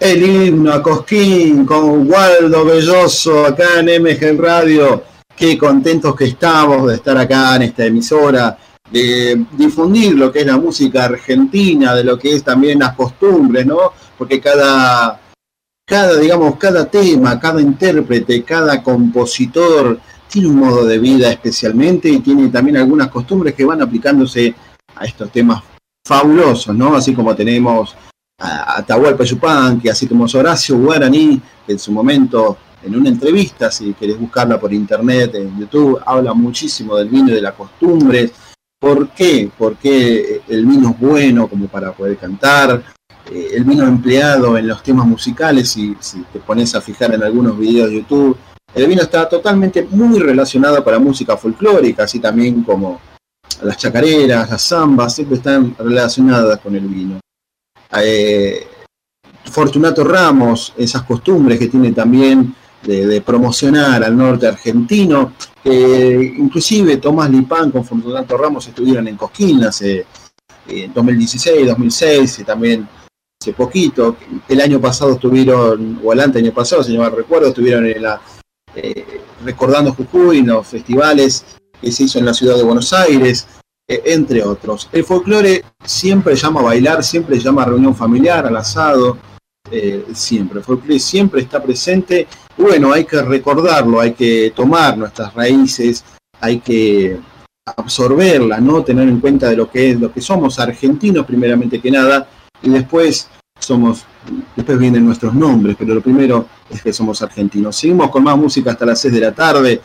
El 0.09 0.23
himno 0.23 0.73
a 0.73 0.83
Cosquín 0.83 1.67
con 1.67 2.11
Waldo 2.11 2.65
Belloso 2.65 3.45
acá 3.45 3.81
en 3.81 4.03
MG 4.03 4.41
Radio. 4.41 5.03
Qué 5.37 5.59
contentos 5.59 6.17
que 6.17 6.25
estamos 6.25 6.89
de 6.89 6.95
estar 6.95 7.19
acá 7.19 7.57
en 7.57 7.63
esta 7.63 7.85
emisora, 7.85 8.57
de 8.91 9.45
difundir 9.53 10.15
lo 10.15 10.33
que 10.33 10.41
es 10.41 10.47
la 10.47 10.57
música 10.57 11.05
argentina, 11.05 11.95
de 11.95 12.05
lo 12.05 12.19
que 12.19 12.37
es 12.37 12.43
también 12.43 12.79
las 12.79 12.97
costumbres, 12.97 13.67
¿no? 13.67 13.93
Porque 14.17 14.41
cada, 14.41 15.21
cada 15.87 16.17
digamos, 16.17 16.57
cada 16.57 16.87
tema, 16.87 17.39
cada 17.39 17.61
intérprete, 17.61 18.43
cada 18.45 18.83
compositor 18.83 20.01
tiene 20.27 20.49
un 20.49 20.57
modo 20.57 20.87
de 20.87 20.99
vida 20.99 21.31
especialmente 21.31 22.09
y 22.09 22.21
tiene 22.21 22.49
también 22.49 22.79
algunas 22.79 23.09
costumbres 23.09 23.53
que 23.53 23.67
van 23.67 23.83
aplicándose 23.83 24.55
a 24.97 25.05
estos 25.05 25.31
temas 25.31 25.63
fabulosos, 26.03 26.75
¿no? 26.75 26.97
Así 26.97 27.13
como 27.13 27.37
tenemos 27.37 27.95
a 28.39 28.79
Atahualpa 28.79 29.25
Yupanqui, 29.25 29.89
así 29.89 30.07
como 30.07 30.25
Horacio 30.25 30.79
Guaraní, 30.79 31.41
que 31.67 31.73
en 31.73 31.79
su 31.79 31.93
momento, 31.93 32.57
en 32.83 32.95
una 32.97 33.09
entrevista, 33.09 33.71
si 33.71 33.93
querés 33.95 34.19
buscarla 34.19 34.59
por 34.59 34.73
internet, 34.73 35.35
en 35.35 35.59
YouTube, 35.59 36.01
habla 36.07 36.33
muchísimo 36.35 36.97
del 36.97 37.09
vino 37.09 37.31
y 37.31 37.35
de 37.35 37.41
las 37.41 37.55
costumbres. 37.55 38.33
¿Por 38.81 39.09
qué? 39.11 39.51
Porque 39.59 40.43
el 40.47 40.65
vino 40.65 40.91
es 40.91 41.01
bueno 41.01 41.49
como 41.49 41.67
para 41.67 41.93
poder 41.93 42.17
cantar, 42.17 42.85
eh, 43.31 43.49
el 43.55 43.65
vino 43.65 43.85
empleado 43.85 44.57
en 44.57 44.69
los 44.69 44.83
temas 44.83 45.07
musicales, 45.07 45.69
si, 45.69 45.97
si 45.99 46.23
te 46.33 46.39
pones 46.39 46.75
a 46.77 46.81
fijar 46.81 47.13
en 47.15 47.23
algunos 47.25 47.59
videos 47.59 47.91
de 47.91 47.97
YouTube, 47.97 48.37
el 48.75 48.87
vino 48.87 49.03
está 49.03 49.29
totalmente 49.29 49.87
muy 49.91 50.21
relacionado 50.21 50.85
para 50.85 51.01
música 51.01 51.37
folclórica, 51.37 52.05
así 52.05 52.21
también 52.21 52.63
como 52.63 53.01
las 53.63 53.77
chacareras, 53.77 54.49
las 54.49 54.63
zambas, 54.63 55.15
siempre 55.15 55.39
están 55.39 55.75
relacionadas 55.77 56.61
con 56.61 56.77
el 56.77 56.87
vino. 56.87 57.19
Eh, 58.03 58.67
Fortunato 59.45 60.05
Ramos, 60.05 60.75
esas 60.77 61.03
costumbres 61.03 61.59
que 61.59 61.69
tiene 61.69 61.93
también 61.93 62.55
de, 62.83 63.21
promocionar 63.23 64.05
al 64.05 64.17
norte 64.17 64.47
argentino, 64.47 65.33
inclusive 65.65 66.99
Tomás 66.99 67.31
Lipán 67.31 67.71
con 67.71 67.85
Fortunato 67.85 68.37
Ramos 68.37 68.69
estuvieron 68.69 69.09
en 69.09 69.17
Cosquín 69.17 69.65
hace 69.65 70.07
en 70.69 70.93
2016, 70.93 71.67
2006 71.67 72.39
y 72.41 72.45
también 72.45 72.89
hace 73.41 73.53
poquito. 73.53 74.17
El 74.49 74.61
año 74.61 74.81
pasado 74.81 75.13
estuvieron, 75.13 76.01
o 76.05 76.13
el 76.13 76.21
año 76.21 76.53
pasado, 76.53 76.83
si 76.83 76.97
no 76.97 77.03
me 77.03 77.11
recuerdo, 77.11 77.49
estuvieron 77.49 77.87
en 77.87 78.03
la, 78.03 78.21
eh, 78.75 79.23
recordando 79.45 79.95
Jujuy 79.95 80.39
en 80.39 80.49
los 80.49 80.67
festivales 80.67 81.45
que 81.81 81.93
se 81.93 82.05
hizo 82.05 82.19
en 82.19 82.27
la 82.27 82.35
ciudad 82.35 82.57
de 82.57 82.63
Buenos 82.63 82.93
Aires. 82.93 83.47
Eh, 83.91 84.03
entre 84.05 84.43
otros. 84.43 84.87
El 84.93 85.03
folclore 85.03 85.65
siempre 85.83 86.37
llama 86.37 86.61
a 86.61 86.65
bailar, 86.65 87.03
siempre 87.03 87.41
llama 87.41 87.63
a 87.63 87.67
reunión 87.67 87.97
familiar, 87.97 88.47
al 88.47 88.57
asado, 88.59 89.17
eh, 89.71 90.05
siempre. 90.13 90.59
El 90.59 90.65
folclore 90.65 90.99
siempre 90.99 91.41
está 91.41 91.63
presente. 91.63 92.27
Bueno, 92.59 92.93
hay 92.93 93.07
que 93.07 93.23
recordarlo, 93.23 93.99
hay 93.99 94.13
que 94.13 94.53
tomar 94.55 94.99
nuestras 94.99 95.33
raíces, 95.33 96.05
hay 96.39 96.61
que 96.61 97.19
absorberla, 97.65 98.61
no 98.61 98.85
tener 98.85 99.09
en 99.09 99.21
cuenta 99.21 99.49
de 99.49 99.57
lo 99.57 99.71
que 99.71 99.91
es, 99.91 100.01
lo 100.01 100.13
que 100.13 100.21
somos 100.21 100.59
argentinos 100.59 101.25
primeramente 101.25 101.81
que 101.81 101.91
nada, 101.91 102.29
y 102.63 102.69
después 102.69 103.29
somos, 103.59 104.05
después 104.55 104.79
vienen 104.79 105.07
nuestros 105.07 105.35
nombres, 105.35 105.77
pero 105.79 105.95
lo 105.95 106.03
primero 106.03 106.47
es 106.69 106.83
que 106.83 106.93
somos 106.93 107.23
argentinos. 107.23 107.75
Seguimos 107.77 108.11
con 108.11 108.23
más 108.23 108.37
música 108.37 108.73
hasta 108.73 108.85
las 108.85 109.01
6 109.01 109.15
de 109.15 109.21
la 109.21 109.33
tarde, 109.33 109.81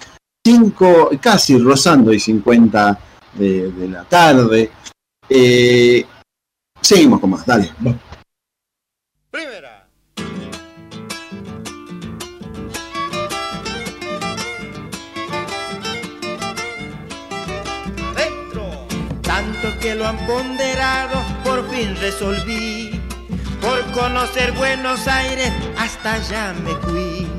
5, 0.45 1.11
casi 1.21 1.57
rozando 1.57 2.11
y 2.11 2.19
50 2.19 2.99
de, 3.36 3.88
la 3.89 4.03
tarde. 4.03 4.71
Eh, 5.29 6.05
seguimos 6.81 7.19
con 7.19 7.31
más, 7.31 7.45
dale. 7.45 7.71
Primera. 9.31 9.88
Dentro. 18.15 18.88
Tanto 19.21 19.79
que 19.79 19.95
lo 19.95 20.07
han 20.07 20.17
ponderado, 20.25 21.21
por 21.43 21.69
fin 21.69 21.95
resolví. 21.95 23.01
Por 23.61 23.81
conocer 23.93 24.51
Buenos 24.53 25.07
Aires, 25.07 25.51
hasta 25.77 26.15
allá 26.15 26.53
me 26.53 26.75
fui. 26.81 27.32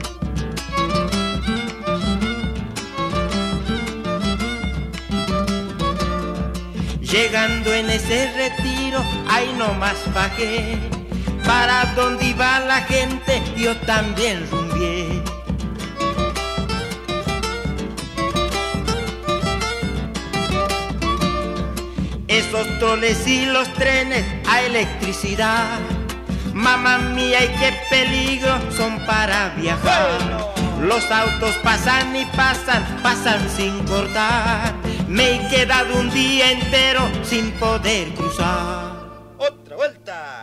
Llegando 7.15 7.73
en 7.73 7.91
ese 7.91 8.33
retiro, 8.33 9.01
ahí 9.29 9.49
más 9.79 10.13
bajé. 10.13 10.77
Para 11.47 11.85
donde 11.95 12.27
iba 12.27 12.59
la 12.59 12.81
gente, 12.81 13.41
yo 13.57 13.77
también 13.83 14.45
rumbié. 14.51 15.23
Esos 22.27 22.67
troles 22.81 23.25
y 23.29 23.47
los 23.47 23.73
trenes 23.75 24.25
a 24.49 24.63
electricidad. 24.63 25.79
Mamá 26.53 26.99
mía, 26.99 27.45
y 27.45 27.49
qué 27.61 27.77
peligro 27.91 28.59
son 28.73 28.99
para 29.07 29.51
viajar. 29.51 30.53
Los 30.83 31.09
autos 31.13 31.55
pasan 31.63 32.17
y 32.17 32.25
pasan, 32.25 32.85
pasan 33.05 33.49
sin 33.49 33.79
cortar 33.85 34.84
me 35.15 35.37
he 35.37 35.49
quedado 35.49 35.95
un 36.01 36.11
día 36.11 36.51
entero 36.51 37.09
sin 37.23 37.53
poder 37.53 38.13
cruzar. 38.15 38.97
Otra 39.39 39.77
vuelta. 39.77 40.41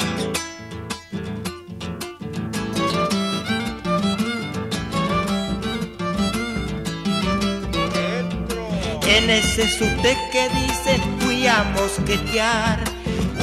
En 9.08 9.30
ese 9.30 9.70
subte 9.70 10.18
que 10.32 10.50
dice 10.50 11.00
fui 11.20 11.46
a 11.48 11.64
mosquetear. 11.76 12.80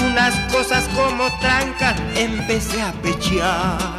Unas 0.07 0.35
cosas 0.51 0.89
como 0.97 1.25
trancas 1.41 2.01
empecé 2.17 2.81
a 2.81 2.93
pechear. 3.03 3.98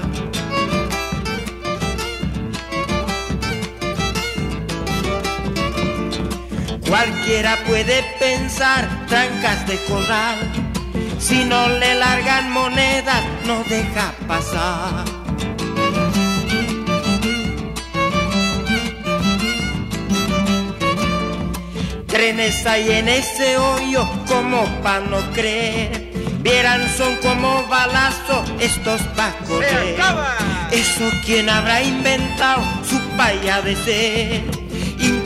Cualquiera 6.89 7.55
puede 7.67 8.01
pensar 8.19 8.89
trancas 9.07 9.67
de 9.67 9.77
corral. 9.83 10.39
Si 11.19 11.45
no 11.45 11.69
le 11.69 11.93
largan 11.93 12.51
monedas, 12.51 13.23
no 13.45 13.63
deja 13.65 14.11
pasar. 14.27 15.05
Trenes 22.07 22.65
hay 22.65 22.91
en 22.91 23.07
ese 23.07 23.57
hoyo 23.57 24.09
como 24.27 24.65
pa' 24.81 24.99
no 24.99 25.19
creer. 25.33 26.11
Vieran 26.39 26.89
son 26.97 27.15
como 27.17 27.67
balazo 27.67 28.43
estos 28.59 28.99
pa' 29.15 29.31
correr. 29.47 29.95
Eso 30.71 31.07
quien 31.23 31.51
habrá 31.51 31.83
inventado 31.83 32.63
su 32.83 32.97
paya 33.15 33.61
de 33.61 33.75
ser 33.75 34.58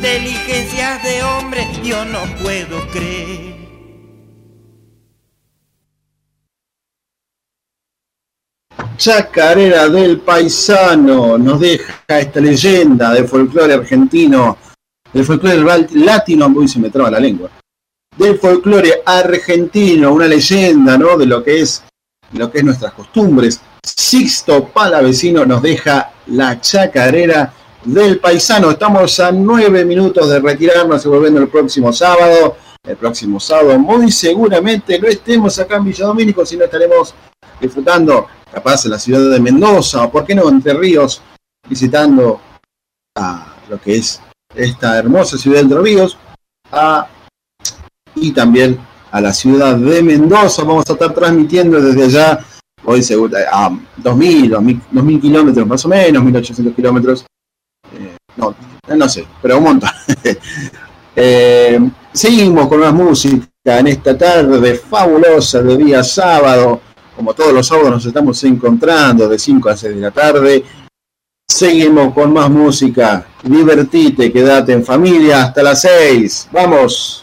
inteligencia 0.04 1.00
de 1.02 1.24
hombre 1.24 1.66
yo 1.82 2.04
no 2.04 2.20
puedo 2.42 2.86
creer. 2.92 3.56
Chacarera 8.98 9.88
del 9.88 10.20
Paisano 10.20 11.38
nos 11.38 11.62
deja 11.62 12.20
esta 12.20 12.42
leyenda 12.42 13.14
de 13.14 13.24
folclore 13.24 13.76
argentino, 13.76 14.58
del 15.14 15.24
folclore 15.24 15.88
latino, 15.94 16.48
uy 16.48 16.68
se 16.68 16.80
me 16.80 16.90
traba 16.90 17.10
la 17.10 17.20
lengua, 17.22 17.50
del 18.18 18.38
folclore 18.38 19.04
argentino, 19.06 20.12
una 20.12 20.28
leyenda, 20.28 20.98
¿no? 20.98 21.18
De 21.18 21.26
lo 21.26 21.42
que 21.42 21.62
es, 21.62 21.82
lo 22.34 22.52
que 22.52 22.58
es 22.58 22.64
nuestras 22.66 22.92
costumbres. 22.92 23.62
Sixto 23.82 24.66
Palavecino 24.66 25.46
nos 25.46 25.62
deja 25.62 26.12
la 26.28 26.60
chacarera 26.60 27.54
del 27.86 28.20
paisano. 28.20 28.72
Estamos 28.72 29.20
a 29.20 29.32
nueve 29.32 29.86
minutos 29.86 30.30
de 30.30 30.40
retirarnos 30.40 31.06
y 31.06 31.10
volviendo 31.10 31.42
el 31.42 31.48
próximo 31.48 31.92
sábado. 31.92 32.56
El 32.84 32.98
próximo 32.98 33.40
sábado 33.40 33.80
muy 33.80 34.12
seguramente 34.12 35.00
no 35.00 35.08
estemos 35.08 35.58
acá 35.60 35.78
en 35.78 35.86
Villa 35.86 36.06
Domínico, 36.06 36.46
sino 36.46 36.66
estaremos 36.66 37.14
disfrutando 37.60 38.28
capaz 38.52 38.86
en 38.86 38.92
la 38.92 39.00
ciudad 39.00 39.30
de 39.30 39.40
Mendoza 39.40 40.04
o 40.04 40.12
por 40.12 40.26
qué 40.26 40.36
no 40.36 40.50
Entre 40.50 40.74
Ríos, 40.74 41.22
visitando 41.68 42.42
a 43.16 43.56
lo 43.70 43.80
que 43.80 43.96
es 43.96 44.22
esta 44.54 44.98
hermosa 44.98 45.38
ciudad 45.38 45.58
de 45.58 45.64
Entre 45.64 45.80
Ríos 45.80 46.18
y 48.16 48.32
también 48.32 48.80
a 49.12 49.22
la 49.22 49.34
ciudad 49.34 49.76
de 49.78 50.04
Mendoza. 50.04 50.64
Vamos 50.64 50.90
a 50.90 50.94
estar 50.94 51.14
transmitiendo 51.14 51.80
desde 51.80 52.04
allá 52.04 52.46
hoy 52.84 53.02
seguro, 53.02 53.38
a 53.50 53.70
2.000, 53.70 54.50
2.000, 54.50 54.82
2.000 54.92 55.22
kilómetros 55.22 55.68
más 55.68 55.86
o 55.86 55.88
menos, 55.88 56.22
1.800 56.22 56.76
kilómetros 56.76 57.26
no, 58.38 58.56
no 58.96 59.10
sé, 59.10 59.26
pero 59.42 59.58
un 59.58 59.64
montón. 59.64 59.90
Eh, 61.16 61.80
seguimos 62.12 62.68
con 62.68 62.80
más 62.80 62.92
música 62.92 63.78
en 63.78 63.86
esta 63.86 64.18
tarde 64.18 64.74
fabulosa 64.74 65.62
de 65.62 65.78
día 65.78 66.04
sábado. 66.04 66.82
como 67.16 67.36
todos 67.36 67.54
los 67.54 67.68
sábados 67.68 67.92
nos 67.92 68.06
estamos 68.08 68.44
encontrando 68.46 69.30
de 69.30 69.38
5 69.38 69.70
a 69.70 69.78
6 69.78 69.94
de 69.94 70.02
la 70.02 70.10
tarde. 70.10 70.64
Seguimos 71.48 72.16
con 72.16 72.34
más 72.34 72.50
música. 72.50 73.28
Divertite, 73.44 74.32
quédate 74.32 74.74
en 74.74 74.84
familia 74.84 75.44
hasta 75.44 75.62
las 75.62 75.82
6. 75.82 76.50
Vamos. 76.52 77.22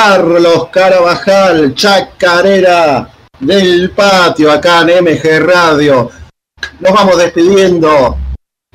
Carlos 0.00 0.68
Carabajal, 0.70 1.74
chacarera 1.74 3.10
del 3.40 3.90
patio 3.90 4.52
acá 4.52 4.82
en 4.82 5.02
MG 5.02 5.40
Radio. 5.40 6.08
Nos 6.78 6.92
vamos 6.92 7.18
despidiendo. 7.18 8.16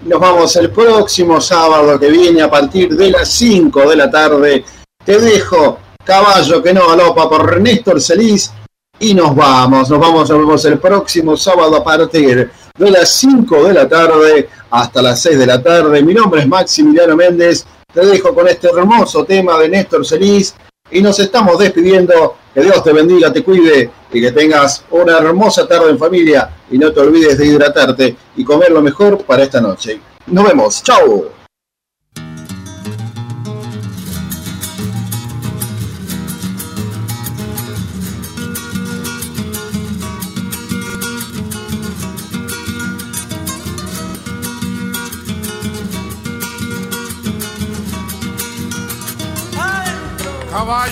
Nos 0.03 0.19
vamos 0.19 0.53
el 0.57 0.69
próximo 0.69 1.39
sábado 1.39 1.97
que 1.97 2.09
viene 2.09 2.41
a 2.41 2.51
partir 2.51 2.89
de 2.89 3.09
las 3.09 3.29
5 3.29 3.89
de 3.89 3.95
la 3.95 4.11
tarde. 4.11 4.65
Te 5.05 5.17
dejo 5.17 5.79
caballo 6.03 6.61
que 6.61 6.73
no 6.73 6.89
galopa 6.89 7.29
por 7.29 7.61
Néstor 7.61 8.01
Celis 8.01 8.51
y 8.99 9.13
nos 9.13 9.33
vamos. 9.33 9.89
Nos 9.89 9.99
vamos, 10.01 10.29
nos 10.29 10.39
vemos 10.39 10.65
el 10.65 10.77
próximo 10.77 11.37
sábado 11.37 11.77
a 11.77 11.83
partir 11.85 12.51
de 12.77 12.91
las 12.91 13.09
5 13.11 13.63
de 13.63 13.73
la 13.73 13.87
tarde 13.87 14.49
hasta 14.71 15.01
las 15.01 15.21
6 15.21 15.39
de 15.39 15.47
la 15.47 15.63
tarde. 15.63 16.03
Mi 16.03 16.13
nombre 16.13 16.41
es 16.41 16.47
Maximiliano 16.49 17.15
Méndez. 17.15 17.65
Te 17.93 18.05
dejo 18.05 18.35
con 18.35 18.45
este 18.49 18.67
hermoso 18.67 19.23
tema 19.23 19.57
de 19.57 19.69
Néstor 19.69 20.05
Celis 20.05 20.53
y 20.93 21.01
nos 21.01 21.19
estamos 21.19 21.57
despidiendo. 21.57 22.37
Que 22.53 22.61
Dios 22.61 22.83
te 22.83 22.93
bendiga, 22.93 23.33
te 23.33 23.43
cuide 23.43 23.89
y 24.11 24.21
que 24.21 24.31
tengas 24.31 24.85
una 24.91 25.17
hermosa 25.17 25.67
tarde 25.67 25.89
en 25.89 25.97
familia 25.97 26.51
y 26.69 26.77
no 26.77 26.93
te 26.93 26.99
olvides 26.99 27.35
de 27.39 27.47
hidratarte 27.47 28.15
y 28.37 28.43
comer 28.43 28.71
lo 28.71 28.81
mejor 28.81 29.25
para 29.25 29.41
esta 29.41 29.59
noche. 29.59 29.99
Nos 30.27 30.47
vemos, 30.47 30.83
chao. 30.83 31.42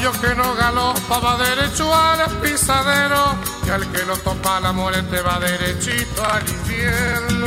Caballo 0.02 0.20
que 0.20 0.36
no 0.36 0.56
galopa 0.56 1.20
va 1.20 1.38
derecho 1.38 1.94
al 1.94 2.28
pisadero 2.42 3.36
y 3.68 3.70
al 3.70 3.88
que 3.92 4.04
lo 4.04 4.18
topa 4.18 4.60
la 4.60 4.72
muerte 4.72 5.22
va 5.22 5.40
derechito 5.40 6.26
al 6.26 6.42
infierno. 6.50 7.46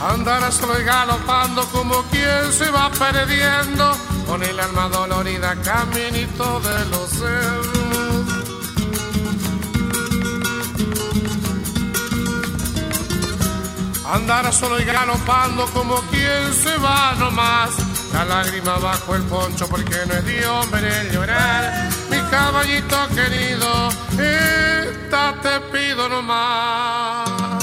Andará 0.00 0.50
solo 0.50 0.80
y 0.80 0.82
galopando 0.82 1.64
como 1.66 2.02
quien 2.10 2.52
se 2.52 2.68
va 2.70 2.90
perdiendo 2.90 3.96
con 4.26 4.42
el 4.42 4.58
alma 4.58 4.88
dolorida 4.88 5.54
caminito 5.62 6.58
de 6.60 6.84
los 6.86 7.10
cerros. 7.10 8.09
Andará 14.12 14.50
solo 14.50 14.80
y 14.80 14.84
galopando 14.84 15.66
como 15.66 15.94
quien 16.10 16.52
se 16.52 16.76
va 16.78 17.14
nomás. 17.16 17.70
La 18.12 18.24
lágrima 18.24 18.76
bajo 18.78 19.14
el 19.14 19.22
poncho 19.22 19.68
porque 19.68 19.94
no 20.06 20.14
es 20.14 20.24
de 20.24 20.46
hombre 20.48 20.90
llorar. 21.12 21.88
Mi 22.10 22.18
caballito 22.28 22.96
querido, 23.14 23.88
esta 24.18 25.34
te 25.40 25.60
pido 25.72 26.08
nomás. 26.08 27.60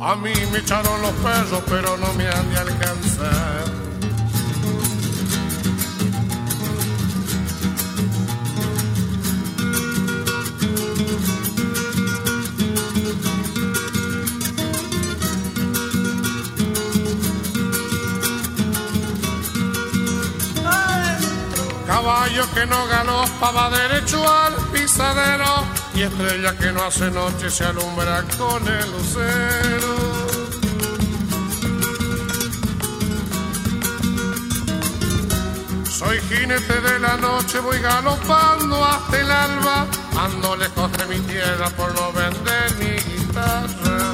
A 0.00 0.16
mí 0.16 0.32
me 0.50 0.58
echaron 0.58 1.02
los 1.02 1.12
perros, 1.12 1.62
pero 1.68 1.96
no 1.98 2.12
me 2.14 2.26
han 2.26 2.50
de 2.50 2.58
alcanzar. 2.58 3.73
Caballo 22.04 22.44
que 22.52 22.66
no 22.66 22.86
galopa 22.86 23.50
va 23.50 23.70
derecho 23.70 24.22
al 24.28 24.54
pisadero 24.72 25.64
y 25.94 26.02
estrella 26.02 26.54
que 26.54 26.70
no 26.70 26.84
hace 26.84 27.10
noche 27.10 27.48
se 27.50 27.64
alumbra 27.64 28.22
con 28.36 28.62
el 28.68 28.92
lucero. 28.92 29.96
Soy 35.88 36.20
jinete 36.28 36.80
de 36.82 36.98
la 36.98 37.16
noche, 37.16 37.58
voy 37.60 37.78
galopando 37.78 38.84
hasta 38.84 39.20
el 39.20 39.30
alba, 39.30 39.86
ando 40.18 40.56
lejos 40.56 40.92
de 40.92 41.06
mi 41.06 41.20
tierra 41.20 41.70
por 41.70 41.94
no 41.94 42.12
vender 42.12 42.74
mi 42.80 42.96
guitarra. 43.00 44.13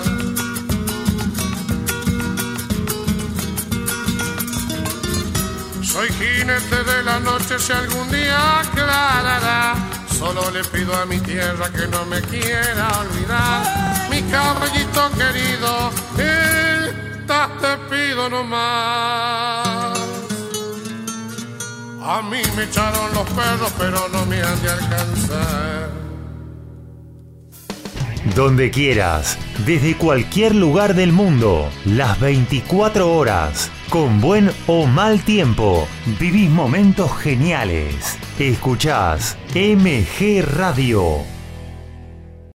Soy 6.01 6.09
jinete 6.13 6.83
de 6.83 7.03
la 7.03 7.21
noche 7.21 7.59
si 7.59 7.73
algún 7.73 8.11
día 8.11 8.61
aclarará. 8.61 9.75
Solo 10.19 10.51
le 10.51 10.65
pido 10.65 10.95
a 10.95 11.05
mi 11.05 11.21
tierra 11.21 11.71
que 11.71 11.87
no 11.89 12.07
me 12.07 12.23
quiera 12.23 12.89
olvidar. 13.01 14.09
Mi 14.09 14.23
caballito 14.23 15.11
querido, 15.11 15.91
esta 16.17 17.51
te 17.61 17.77
pido 17.95 18.31
nomás. 18.31 19.99
A 22.03 22.23
mí 22.31 22.41
me 22.57 22.63
echaron 22.65 23.13
los 23.13 23.29
perros, 23.29 23.71
pero 23.77 24.09
no 24.09 24.25
me 24.25 24.41
han 24.41 24.63
de 24.63 24.71
alcanzar. 24.71 25.91
Donde 28.35 28.71
quieras, 28.71 29.37
desde 29.67 29.95
cualquier 29.99 30.55
lugar 30.55 30.95
del 30.95 31.13
mundo, 31.13 31.69
las 31.85 32.19
24 32.21 33.13
horas, 33.13 33.71
con 33.91 34.21
buen 34.21 34.51
o 34.69 34.87
mal 34.87 35.21
tiempo, 35.25 35.87
vivís 36.19 36.49
momentos 36.49 37.11
geniales. 37.19 38.19
Escuchás 38.39 39.37
MG 39.55 40.43
Radio 40.43 41.40